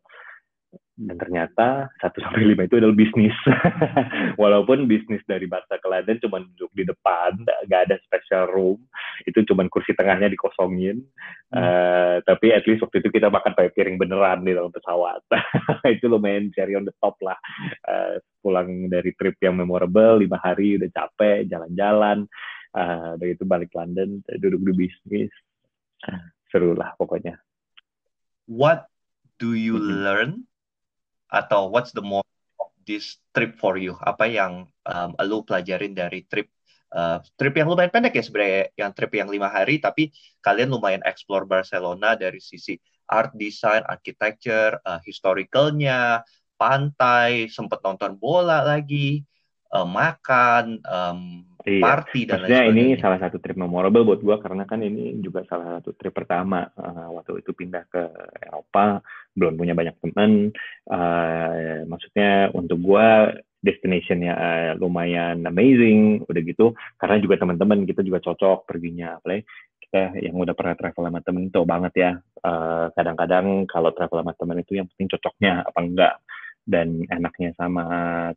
Dan 0.94 1.18
ternyata 1.18 1.90
satu 1.98 2.22
sampai 2.22 2.54
lima 2.54 2.68
itu 2.68 2.78
adalah 2.78 2.94
bisnis. 2.94 3.34
Walaupun 4.42 4.86
bisnis 4.86 5.24
dari 5.26 5.48
Barca 5.48 5.80
ke 5.80 5.88
London 5.90 6.22
cuma 6.22 6.38
duduk 6.38 6.70
di 6.70 6.84
depan, 6.86 7.34
nggak 7.66 7.82
ada 7.90 7.96
special 8.06 8.46
room, 8.52 8.78
itu 9.26 9.42
cuma 9.48 9.66
kursi 9.66 9.90
tengahnya 9.96 10.30
dikosongin. 10.30 11.02
Hmm. 11.50 11.58
Uh, 11.58 12.16
tapi 12.28 12.54
at 12.54 12.62
least 12.68 12.84
waktu 12.84 13.02
itu 13.02 13.10
kita 13.10 13.26
makan 13.26 13.58
pakai 13.58 13.74
piring 13.74 13.98
beneran 13.98 14.46
di 14.46 14.54
dalam 14.54 14.70
pesawat. 14.70 15.24
itu 15.98 16.06
lumayan 16.06 16.52
cherry 16.54 16.78
on 16.78 16.86
the 16.86 16.94
top 17.00 17.18
lah. 17.24 17.38
Uh, 17.88 18.22
pulang 18.38 18.86
dari 18.86 19.16
trip 19.18 19.34
yang 19.42 19.58
memorable, 19.58 20.20
lima 20.20 20.38
hari 20.38 20.76
udah 20.78 20.90
capek, 20.94 21.48
jalan-jalan. 21.48 22.28
Uh, 22.74 23.18
dari 23.18 23.34
itu 23.34 23.46
balik 23.46 23.70
London, 23.74 24.22
duduk 24.38 24.62
di 24.62 24.86
bisnis, 24.86 25.30
seru 26.48 26.76
lah 26.76 26.94
pokoknya. 26.98 27.40
What 28.46 28.86
do 29.40 29.56
you 29.56 29.80
learn 29.80 30.44
atau 31.32 31.72
what's 31.72 31.90
the 31.90 32.04
most 32.04 32.28
of 32.60 32.70
this 32.86 33.18
trip 33.34 33.56
for 33.58 33.80
you? 33.80 33.96
Apa 33.98 34.28
yang 34.28 34.70
um, 34.86 35.10
lu 35.24 35.42
pelajarin 35.42 35.96
dari 35.96 36.22
trip 36.28 36.52
uh, 36.94 37.18
trip 37.34 37.58
yang 37.58 37.66
lumayan 37.66 37.90
pendek 37.90 38.14
ya 38.14 38.24
sebenarnya, 38.24 38.64
yang 38.78 38.90
trip 38.94 39.12
yang 39.16 39.28
lima 39.28 39.50
hari, 39.50 39.82
tapi 39.82 40.14
kalian 40.40 40.70
lumayan 40.70 41.02
explore 41.02 41.44
Barcelona 41.44 42.14
dari 42.14 42.38
sisi 42.38 42.78
art 43.10 43.34
design, 43.36 43.84
architecture, 43.84 44.78
uh, 44.86 45.02
historicalnya, 45.02 46.22
pantai, 46.56 47.50
sempat 47.50 47.82
nonton 47.82 48.16
bola 48.16 48.62
lagi, 48.62 49.26
uh, 49.74 49.84
makan, 49.84 50.80
um, 50.86 51.44
Iya. 51.64 51.80
party 51.80 52.20
dan 52.28 52.44
Maksudnya 52.44 52.60
lain 52.68 52.76
ini 52.76 52.84
salah 53.00 53.16
satu 53.16 53.40
trip 53.40 53.56
memorable 53.56 54.04
buat 54.04 54.20
gue 54.20 54.36
karena 54.36 54.68
kan 54.68 54.84
ini 54.84 55.16
juga 55.24 55.48
salah 55.48 55.80
satu 55.80 55.96
trip 55.96 56.12
pertama. 56.12 56.68
Uh, 56.76 57.16
waktu 57.16 57.40
itu 57.40 57.56
pindah 57.56 57.88
ke 57.88 58.04
Eropa 58.44 59.00
belum 59.32 59.56
punya 59.56 59.72
banyak 59.72 59.96
teman. 60.04 60.52
Uh, 60.84 61.88
maksudnya 61.88 62.52
untuk 62.52 62.84
gue 62.84 63.08
destinationnya 63.64 64.32
uh, 64.36 64.70
lumayan 64.76 65.40
amazing 65.48 66.28
udah 66.28 66.42
gitu. 66.44 66.76
Karena 67.00 67.16
juga 67.16 67.40
teman-teman 67.40 67.88
kita 67.88 68.04
juga 68.04 68.20
cocok 68.20 68.68
perginya. 68.68 69.16
Apalagi 69.16 69.48
kita 69.88 70.20
yang 70.20 70.36
udah 70.36 70.52
pernah 70.52 70.76
travel 70.76 71.08
sama 71.08 71.24
temen 71.24 71.48
tuh 71.48 71.64
banget 71.64 71.92
ya. 71.96 72.10
Kadang-kadang 72.92 73.64
uh, 73.64 73.68
kalau 73.72 73.88
travel 73.96 74.20
sama 74.20 74.36
temen 74.36 74.60
itu 74.60 74.76
yang 74.76 74.84
penting 74.92 75.16
cocoknya 75.16 75.64
apa 75.64 75.80
enggak 75.80 76.14
dan 76.64 77.04
enaknya 77.12 77.52
sama 77.60 77.84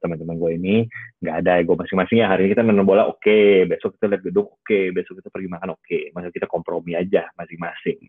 teman-teman 0.04 0.36
gue 0.36 0.52
ini 0.60 0.76
nggak 1.24 1.36
ada 1.44 1.52
ego 1.64 1.80
masing-masing 1.80 2.20
ya 2.20 2.28
hari 2.28 2.48
ini 2.48 2.52
kita 2.52 2.64
nonton 2.64 2.84
bola 2.84 3.08
oke 3.08 3.24
okay. 3.24 3.64
besok 3.64 3.96
kita 3.96 4.12
lihat 4.12 4.24
gedung 4.28 4.48
oke 4.52 4.68
okay. 4.68 4.92
besok 4.92 5.24
kita 5.24 5.32
pergi 5.32 5.48
makan 5.48 5.70
oke 5.76 5.84
okay. 5.88 6.12
masa 6.12 6.28
kita 6.28 6.48
kompromi 6.52 7.00
aja 7.00 7.32
masing-masing 7.40 8.00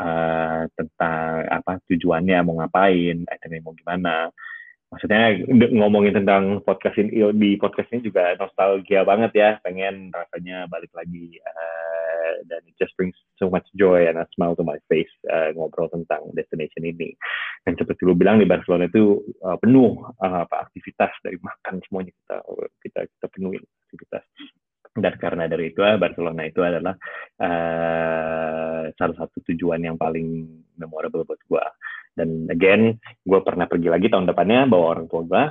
uh, 0.00 0.64
tentang 0.72 1.32
apa 1.52 1.84
tujuannya 1.84 2.38
mau 2.48 2.56
ngapain 2.64 3.28
itemnya 3.28 3.60
mau 3.60 3.76
gimana 3.76 4.32
maksudnya 4.88 5.36
ngomongin 5.68 6.16
tentang 6.16 6.64
podcast 6.64 6.96
ini 6.96 7.20
di 7.36 7.60
podcast 7.60 7.92
ini 7.92 8.08
juga 8.08 8.32
nostalgia 8.40 9.04
banget 9.04 9.32
ya 9.36 9.50
pengen 9.60 10.08
rasanya 10.08 10.64
balik 10.64 10.88
lagi 10.96 11.36
uh, 11.44 11.97
dan 12.46 12.60
it 12.66 12.74
just 12.78 12.94
brings 12.98 13.14
so 13.36 13.48
much 13.48 13.64
joy 13.74 14.06
and 14.08 14.18
a 14.18 14.26
smile 14.34 14.56
to 14.56 14.64
my 14.64 14.76
face 14.90 15.10
uh, 15.28 15.52
ngobrol 15.54 15.90
tentang 15.90 16.30
destination 16.32 16.84
ini. 16.84 17.14
Dan 17.62 17.76
seperti 17.76 18.06
lu 18.06 18.14
bilang 18.14 18.40
di 18.40 18.48
Barcelona 18.48 18.86
itu 18.88 19.20
uh, 19.44 19.56
penuh 19.60 19.98
uh, 20.20 20.38
apa 20.44 20.68
aktivitas 20.68 21.12
dari 21.24 21.36
makan 21.40 21.82
semuanya 21.86 22.12
kita 22.14 22.36
kita 22.84 23.00
kita 23.06 23.26
penuhi 23.32 23.58
aktivitas. 23.60 24.24
Dan 24.98 25.14
karena 25.20 25.44
dari 25.46 25.70
itu 25.70 25.78
Barcelona 25.78 26.42
itu 26.48 26.60
adalah 26.64 26.94
uh, 27.38 28.90
salah 28.98 29.16
satu 29.16 29.38
tujuan 29.52 29.84
yang 29.84 29.94
paling 29.94 30.48
memorable 30.74 31.22
buat 31.22 31.38
gue 31.46 31.64
dan 32.18 32.50
again 32.50 32.98
gue 33.22 33.40
pernah 33.46 33.70
pergi 33.70 33.88
lagi 33.94 34.10
tahun 34.10 34.26
depannya 34.26 34.66
bawa 34.66 34.98
orang 34.98 35.06
tua 35.06 35.22
gue 35.22 35.44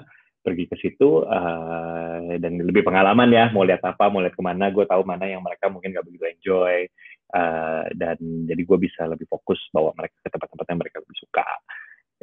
pergi 0.47 0.63
ke 0.71 0.79
situ 0.79 1.27
uh, 1.27 2.39
dan 2.39 2.63
lebih 2.63 2.87
pengalaman 2.87 3.27
ya 3.27 3.51
mau 3.51 3.67
lihat 3.67 3.83
apa 3.83 4.07
mau 4.07 4.23
lihat 4.23 4.31
ke 4.31 4.39
mana 4.39 4.71
gue 4.71 4.87
tahu 4.87 5.03
mana 5.03 5.27
yang 5.27 5.43
mereka 5.43 5.67
mungkin 5.67 5.91
gak 5.91 6.07
begitu 6.07 6.23
enjoy 6.23 6.87
uh, 7.35 7.83
dan 7.91 8.15
jadi 8.47 8.61
gue 8.63 8.77
bisa 8.79 9.11
lebih 9.11 9.27
fokus 9.27 9.59
bawa 9.75 9.91
mereka 9.99 10.15
ke 10.23 10.29
tempat-tempat 10.31 10.65
yang 10.71 10.79
mereka 10.79 10.97
lebih 11.03 11.19
suka. 11.19 11.47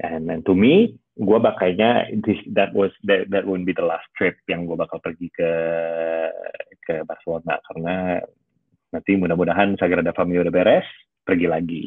And, 0.01 0.27
and 0.33 0.43
to 0.49 0.57
me 0.57 0.97
gue 1.21 1.39
bakalnya 1.39 2.09
this, 2.25 2.41
that 2.57 2.73
was 2.73 2.91
that, 3.05 3.29
that 3.29 3.45
won't 3.45 3.69
be 3.69 3.77
the 3.77 3.85
last 3.85 4.09
trip 4.17 4.41
yang 4.49 4.65
gue 4.65 4.75
bakal 4.75 5.05
pergi 5.05 5.29
ke 5.29 5.51
ke 6.81 7.05
Barcelona 7.05 7.61
karena 7.69 8.25
nanti 8.91 9.13
mudah-mudahan 9.21 9.77
Sagrada 9.77 10.17
Familia 10.17 10.49
udah 10.49 10.55
beres 10.55 10.89
pergi 11.21 11.47
lagi. 11.47 11.87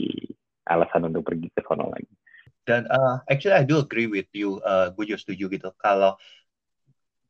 Alasan 0.68 1.08
untuk 1.08 1.24
pergi 1.24 1.48
ke 1.48 1.64
sana 1.64 1.88
lagi 1.88 2.17
dan 2.68 2.84
uh, 2.92 3.24
actually 3.32 3.56
I 3.56 3.64
do 3.64 3.80
agree 3.80 4.12
with 4.12 4.28
you, 4.36 4.60
uh, 4.60 4.92
gue 4.92 5.08
juga 5.08 5.24
setuju 5.24 5.48
gitu. 5.48 5.70
Kalau 5.80 6.20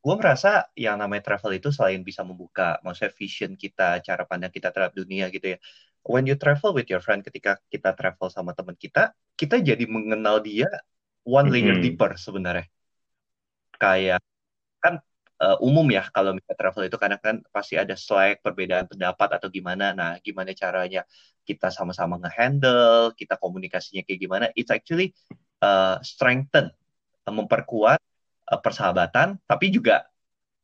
gue 0.01 0.15
merasa 0.17 0.65
yang 0.73 0.97
namanya 0.97 1.29
travel 1.29 1.53
itu 1.53 1.69
selain 1.69 2.01
bisa 2.01 2.25
membuka, 2.25 2.81
maksudnya 2.81 3.13
vision 3.13 3.53
kita, 3.53 4.01
cara 4.01 4.25
pandang 4.25 4.49
kita 4.49 4.73
terhadap 4.73 4.97
dunia 4.97 5.29
gitu 5.29 5.53
ya. 5.53 5.57
When 6.01 6.25
you 6.25 6.41
travel 6.41 6.73
with 6.73 6.89
your 6.89 7.05
friend, 7.05 7.21
ketika 7.21 7.61
kita 7.69 7.93
travel 7.93 8.33
sama 8.33 8.57
teman 8.57 8.73
kita, 8.73 9.13
kita 9.37 9.61
jadi 9.61 9.85
mengenal 9.85 10.41
dia 10.41 10.65
one 11.21 11.53
layer 11.53 11.77
mm 11.77 11.85
-hmm. 11.85 11.85
deeper 11.85 12.11
sebenarnya. 12.17 12.65
Kayak 13.77 14.17
kan 14.81 14.97
uh, 15.41 15.57
umum 15.61 15.85
ya 15.93 16.09
kalau 16.09 16.33
misalnya 16.33 16.57
travel 16.57 16.83
itu 16.89 16.97
karena 16.97 17.17
kan 17.21 17.35
pasti 17.53 17.77
ada 17.77 17.93
slack 17.93 18.41
perbedaan 18.41 18.89
pendapat 18.89 19.37
atau 19.37 19.47
gimana 19.53 19.93
nah 19.93 20.17
gimana 20.21 20.53
caranya 20.57 21.05
kita 21.47 21.71
sama-sama 21.71 22.19
ngehandle 22.19 23.15
kita 23.15 23.39
komunikasinya 23.39 24.03
kayak 24.03 24.19
gimana 24.19 24.45
it's 24.59 24.69
actually 24.69 25.15
uh, 25.63 25.95
strengthen 26.03 26.67
uh, 27.23 27.33
memperkuat 27.33 28.03
uh, 28.51 28.59
persahabatan 28.59 29.39
tapi 29.47 29.71
juga 29.71 30.03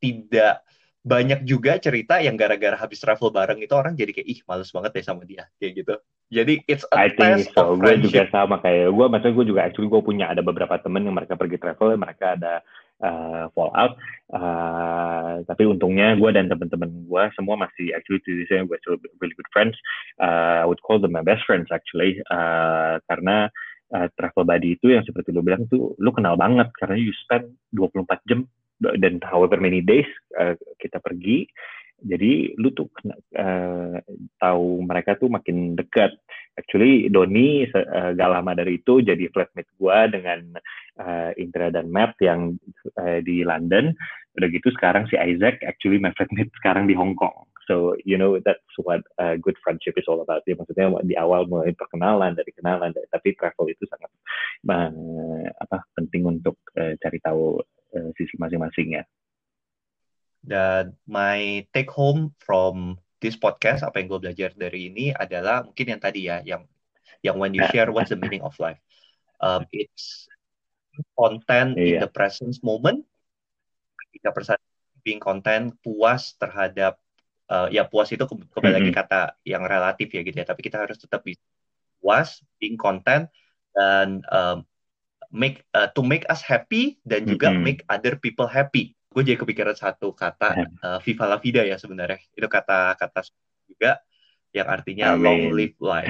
tidak 0.04 0.68
banyak 1.04 1.48
juga 1.48 1.80
cerita 1.80 2.20
yang 2.20 2.36
gara-gara 2.36 2.76
habis 2.76 3.00
travel 3.00 3.32
bareng 3.32 3.64
itu 3.64 3.72
orang 3.72 3.96
jadi 3.96 4.12
kayak 4.12 4.28
ih 4.28 4.40
males 4.44 4.72
banget 4.72 4.92
deh 5.00 5.06
sama 5.08 5.24
dia 5.24 5.48
kayak 5.60 5.84
gitu 5.84 5.96
jadi 6.34 6.54
it's 6.66 6.82
a 6.90 7.06
I 7.06 7.08
think 7.14 7.46
so. 7.54 7.78
Gue 7.78 8.02
juga 8.02 8.26
sama 8.34 8.58
kayak 8.58 8.90
gue, 8.90 9.06
maksudnya 9.06 9.36
gue 9.38 9.46
juga 9.54 9.62
actually 9.70 9.86
gue 9.86 10.02
punya 10.02 10.26
ada 10.34 10.42
beberapa 10.42 10.82
temen 10.82 11.06
yang 11.06 11.14
mereka 11.14 11.38
pergi 11.38 11.62
travel, 11.62 11.94
mereka 11.94 12.34
ada 12.34 12.66
uh, 13.04 13.52
fallout. 13.52 14.00
Uh, 14.34 15.46
tapi 15.46 15.68
untungnya 15.68 16.18
gue 16.18 16.30
dan 16.34 16.50
teman-teman 16.50 16.90
gue 17.06 17.24
semua 17.38 17.60
masih 17.60 17.94
actually 17.94 18.24
to 18.26 18.34
day 18.50 18.64
we're 18.66 18.82
still 18.82 18.98
really 19.20 19.36
good 19.36 19.52
friends. 19.52 19.76
Uh, 20.18 20.64
I 20.64 20.66
would 20.66 20.82
call 20.82 20.98
them 20.98 21.14
my 21.14 21.22
best 21.22 21.46
friends 21.46 21.70
actually 21.70 22.24
uh, 22.32 22.98
karena 23.12 23.52
uh, 23.94 24.08
travel 24.18 24.48
buddy 24.48 24.80
itu 24.80 24.96
yang 24.96 25.06
seperti 25.06 25.30
lo 25.36 25.46
bilang 25.46 25.70
tuh 25.70 25.94
lo 26.02 26.10
kenal 26.16 26.40
banget 26.40 26.72
karena 26.80 26.98
you 26.98 27.14
spend 27.28 27.54
24 27.78 28.10
jam 28.26 28.48
dan 28.82 29.22
however 29.22 29.62
many 29.62 29.80
days 29.86 30.10
uh, 30.40 30.58
kita 30.82 30.98
pergi 31.00 31.46
jadi 32.04 32.52
lu 32.60 32.70
tuh 32.76 32.92
uh, 33.40 33.98
tahu 34.38 34.68
mereka 34.84 35.16
tuh 35.16 35.32
makin 35.32 35.80
dekat. 35.80 36.12
Actually 36.54 37.10
Doni 37.10 37.66
uh, 37.66 38.14
gak 38.14 38.30
lama 38.30 38.54
dari 38.54 38.78
itu 38.78 39.02
jadi 39.02 39.26
flatmate 39.34 39.72
gua 39.82 40.06
dengan 40.06 40.54
uh, 41.02 41.32
Indra 41.40 41.74
dan 41.74 41.90
Matt 41.90 42.20
yang 42.22 42.60
uh, 43.00 43.20
di 43.26 43.42
London. 43.42 43.96
Udah 44.38 44.48
gitu 44.54 44.70
sekarang 44.76 45.10
si 45.10 45.18
Isaac 45.18 45.64
actually 45.66 45.98
my 45.98 46.14
flatmate 46.14 46.54
sekarang 46.62 46.86
di 46.86 46.94
Hong 46.94 47.18
Kong. 47.18 47.50
So 47.66 47.96
you 48.04 48.20
know 48.20 48.38
that's 48.44 48.76
what 48.84 49.02
uh, 49.18 49.40
good 49.40 49.56
friendship 49.64 49.96
is 49.96 50.06
all 50.12 50.20
about. 50.20 50.44
Ya, 50.44 50.60
maksudnya 50.60 50.92
di 51.08 51.16
awal 51.16 51.48
mulai 51.48 51.72
perkenalan 51.72 52.36
dari 52.36 52.52
kenalan, 52.52 52.92
tapi 53.10 53.34
travel 53.40 53.72
itu 53.72 53.88
sangat 53.88 54.12
uh, 54.68 55.48
apa 55.64 55.88
penting 55.96 56.28
untuk 56.28 56.60
uh, 56.76 56.94
cari 57.00 57.20
tahu 57.24 57.64
uh, 57.96 58.10
sisi 58.20 58.36
masing-masing 58.36 59.00
ya. 59.00 59.04
Dan 60.44 61.00
my 61.08 61.64
take 61.72 61.88
home 61.88 62.36
from 62.44 63.00
this 63.24 63.40
podcast, 63.40 63.88
apa 63.88 64.04
yang 64.04 64.12
gue 64.12 64.20
belajar 64.20 64.50
dari 64.52 64.92
ini 64.92 65.16
adalah 65.16 65.64
mungkin 65.64 65.96
yang 65.96 66.02
tadi 66.04 66.28
ya, 66.28 66.44
yang 66.44 66.68
yang 67.24 67.40
when 67.40 67.56
you 67.56 67.64
share 67.72 67.88
what's 67.88 68.12
the 68.12 68.20
meaning 68.20 68.44
of 68.44 68.52
life. 68.60 68.78
Um, 69.40 69.64
it's 69.72 70.28
content 71.16 71.80
yeah. 71.80 71.84
in 71.84 71.94
iya. 71.98 72.00
the 72.04 72.12
present 72.12 72.60
moment. 72.60 73.08
Kita 74.12 74.36
persen 74.36 74.60
being 75.08 75.24
content, 75.24 75.72
puas 75.80 76.36
terhadap 76.36 77.00
uh, 77.48 77.72
ya 77.72 77.88
puas 77.88 78.12
itu 78.12 78.28
kembali 78.28 78.74
lagi 78.76 78.92
mm 78.92 78.96
-hmm. 78.96 79.00
kata 79.08 79.22
yang 79.48 79.64
relatif 79.64 80.12
ya 80.12 80.22
gitu 80.22 80.38
ya. 80.44 80.46
Tapi 80.46 80.60
kita 80.60 80.84
harus 80.84 81.00
tetap 81.00 81.24
bisa 81.24 81.42
puas, 82.04 82.44
being 82.60 82.76
content 82.76 83.32
dan 83.72 84.20
um, 84.30 84.68
make 85.32 85.64
uh, 85.72 85.90
to 85.96 86.04
make 86.04 86.28
us 86.28 86.44
happy 86.44 87.00
dan 87.08 87.24
juga 87.24 87.50
mm 87.52 87.56
-hmm. 87.56 87.64
make 87.64 87.82
other 87.88 88.20
people 88.20 88.46
happy. 88.46 88.94
Gue 89.14 89.22
jadi 89.22 89.38
kepikiran 89.38 89.78
satu 89.78 90.12
kata 90.12 90.50
uh, 90.82 91.00
Viva 91.06 91.26
la 91.30 91.38
vida 91.38 91.62
ya 91.62 91.78
sebenarnya. 91.78 92.18
Itu 92.34 92.50
kata-kata 92.50 93.22
juga 93.70 94.02
yang 94.50 94.68
artinya 94.70 95.14
Amin. 95.14 95.22
long 95.22 95.44
live 95.54 95.78
life. 95.78 96.10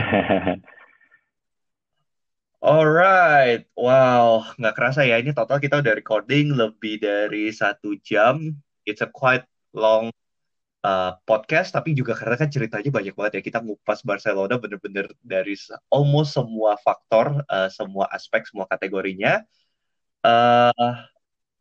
Alright, 2.64 3.68
wow, 3.76 4.48
nggak 4.56 4.72
kerasa 4.72 5.04
ya 5.04 5.20
ini 5.20 5.36
total 5.36 5.60
kita 5.60 5.84
udah 5.84 6.00
recording 6.00 6.56
lebih 6.56 6.96
dari 6.96 7.52
satu 7.52 8.00
jam. 8.00 8.56
It's 8.88 9.04
a 9.04 9.12
quite 9.12 9.44
long 9.76 10.16
uh, 10.80 11.12
podcast, 11.28 11.76
tapi 11.76 11.92
juga 11.92 12.16
karena 12.16 12.40
kan 12.40 12.48
ceritanya 12.48 12.88
banyak 12.88 13.12
banget 13.20 13.34
ya. 13.40 13.42
Kita 13.44 13.60
ngupas 13.60 14.08
Barcelona 14.08 14.56
bener-bener 14.56 15.12
dari 15.20 15.60
almost 15.92 16.40
semua 16.40 16.80
faktor, 16.80 17.44
uh, 17.52 17.68
semua 17.68 18.08
aspek, 18.16 18.48
semua 18.48 18.64
kategorinya. 18.64 19.44
Uh, 20.24 21.04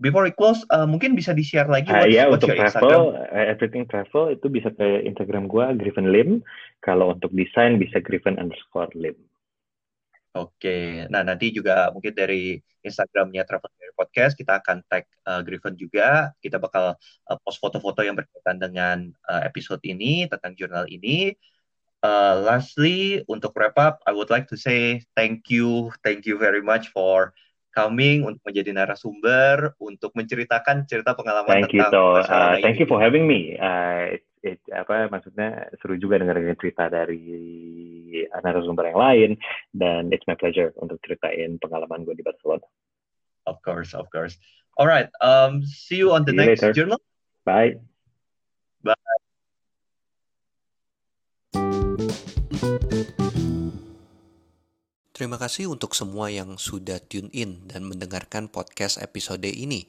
before 0.02 0.26
we 0.26 0.34
close, 0.34 0.66
uh, 0.74 0.84
mungkin 0.84 1.14
bisa 1.14 1.30
di-share 1.30 1.70
lagi 1.70 1.94
uh, 1.94 2.10
ya, 2.10 2.26
untuk 2.26 2.50
travel, 2.50 3.14
uh, 3.14 3.46
everything 3.46 3.86
travel 3.86 4.34
itu 4.34 4.50
bisa 4.50 4.74
ke 4.74 5.06
Instagram 5.06 5.46
gue, 5.46 5.62
Griffin 5.78 6.10
Lim. 6.10 6.42
Kalau 6.82 7.14
untuk 7.14 7.30
desain 7.30 7.78
bisa 7.78 8.02
Griffin 8.02 8.36
underscore 8.42 8.90
Lim. 8.98 9.14
Oke, 10.34 11.06
nah 11.12 11.22
nanti 11.22 11.54
juga 11.54 11.92
mungkin 11.92 12.16
dari 12.16 12.56
Instagramnya 12.82 13.44
Travel 13.44 13.68
Diary 13.78 13.94
Podcast 13.94 14.32
kita 14.34 14.64
akan 14.64 14.80
tag 14.90 15.06
uh, 15.28 15.44
Griffin 15.44 15.78
juga. 15.78 16.34
Kita 16.42 16.58
bakal 16.58 16.98
uh, 16.98 17.38
post 17.44 17.62
foto-foto 17.62 18.02
yang 18.02 18.18
berkaitan 18.18 18.58
dengan 18.58 19.12
uh, 19.30 19.44
episode 19.46 19.84
ini 19.86 20.26
tentang 20.26 20.58
jurnal 20.58 20.88
ini. 20.90 21.36
Uh, 22.02 22.34
lastly, 22.42 23.22
untuk 23.30 23.54
wrap 23.54 23.78
up, 23.78 24.02
I 24.08 24.10
would 24.10 24.26
like 24.26 24.50
to 24.50 24.58
say 24.58 25.06
thank 25.14 25.46
you, 25.46 25.94
thank 26.02 26.26
you 26.26 26.34
very 26.34 26.58
much 26.58 26.90
for 26.90 27.30
coming 27.72 28.28
untuk 28.28 28.44
menjadi 28.44 28.70
narasumber 28.76 29.72
untuk 29.80 30.12
menceritakan 30.12 30.84
cerita 30.84 31.16
pengalaman 31.16 31.64
thank 31.64 31.72
tentang 31.72 31.90
you, 31.90 32.22
so, 32.22 32.22
uh, 32.28 32.54
thank 32.60 32.76
you 32.76 32.86
for 32.86 33.00
having 33.00 33.24
me. 33.24 33.56
Uh, 33.56 34.20
it, 34.44 34.60
apa 34.74 35.08
maksudnya 35.08 35.72
seru 35.80 35.96
juga 35.96 36.20
dengar 36.20 36.36
cerita 36.60 36.92
dari 36.92 37.24
narasumber 38.44 38.92
yang 38.92 39.00
lain 39.00 39.30
dan 39.72 40.12
it's 40.12 40.26
my 40.28 40.36
pleasure 40.36 40.74
untuk 40.78 41.00
ceritain 41.00 41.56
pengalaman 41.62 42.04
gue 42.04 42.12
di 42.12 42.24
Barcelona. 42.26 42.66
Of 43.48 43.58
course, 43.64 43.96
of 43.96 44.06
course. 44.12 44.36
Alright, 44.76 45.08
um, 45.20 45.64
see 45.64 45.96
you 45.96 46.12
on 46.12 46.24
the 46.28 46.32
see 46.32 46.38
next 46.38 46.64
journal. 46.76 47.00
Bye. 47.44 47.80
Bye. 48.84 48.94
Terima 55.22 55.38
kasih 55.38 55.70
untuk 55.70 55.94
semua 55.94 56.34
yang 56.34 56.58
sudah 56.58 56.98
tune 56.98 57.30
in 57.30 57.62
dan 57.70 57.86
mendengarkan 57.86 58.50
podcast 58.50 58.98
episode 58.98 59.46
ini. 59.46 59.86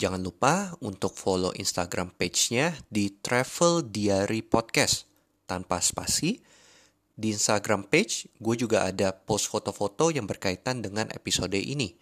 Jangan 0.00 0.24
lupa 0.24 0.72
untuk 0.80 1.12
follow 1.12 1.52
Instagram 1.52 2.08
page-nya 2.16 2.80
di 2.88 3.12
Travel 3.12 3.84
Diary 3.84 4.40
Podcast 4.40 5.04
tanpa 5.44 5.76
spasi. 5.84 6.40
Di 7.12 7.36
Instagram 7.36 7.84
page, 7.84 8.32
gue 8.40 8.56
juga 8.56 8.88
ada 8.88 9.12
post 9.12 9.52
foto-foto 9.52 10.08
yang 10.08 10.24
berkaitan 10.24 10.80
dengan 10.80 11.12
episode 11.12 11.60
ini. 11.60 11.92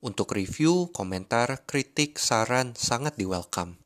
Untuk 0.00 0.32
review, 0.32 0.88
komentar, 0.96 1.68
kritik, 1.68 2.16
saran, 2.16 2.72
sangat 2.80 3.20
di 3.20 3.28
welcome. 3.28 3.76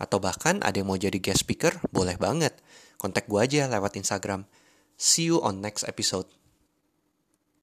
Atau 0.00 0.24
bahkan 0.24 0.64
ada 0.64 0.80
yang 0.80 0.88
mau 0.88 0.96
jadi 0.96 1.20
guest 1.20 1.44
speaker, 1.44 1.84
boleh 1.92 2.16
banget. 2.16 2.56
Kontak 2.96 3.28
gue 3.28 3.44
aja 3.44 3.68
lewat 3.68 4.00
Instagram. 4.00 4.48
See 4.96 5.28
you 5.28 5.44
on 5.44 5.60
next 5.60 5.84
episode. 5.84 6.45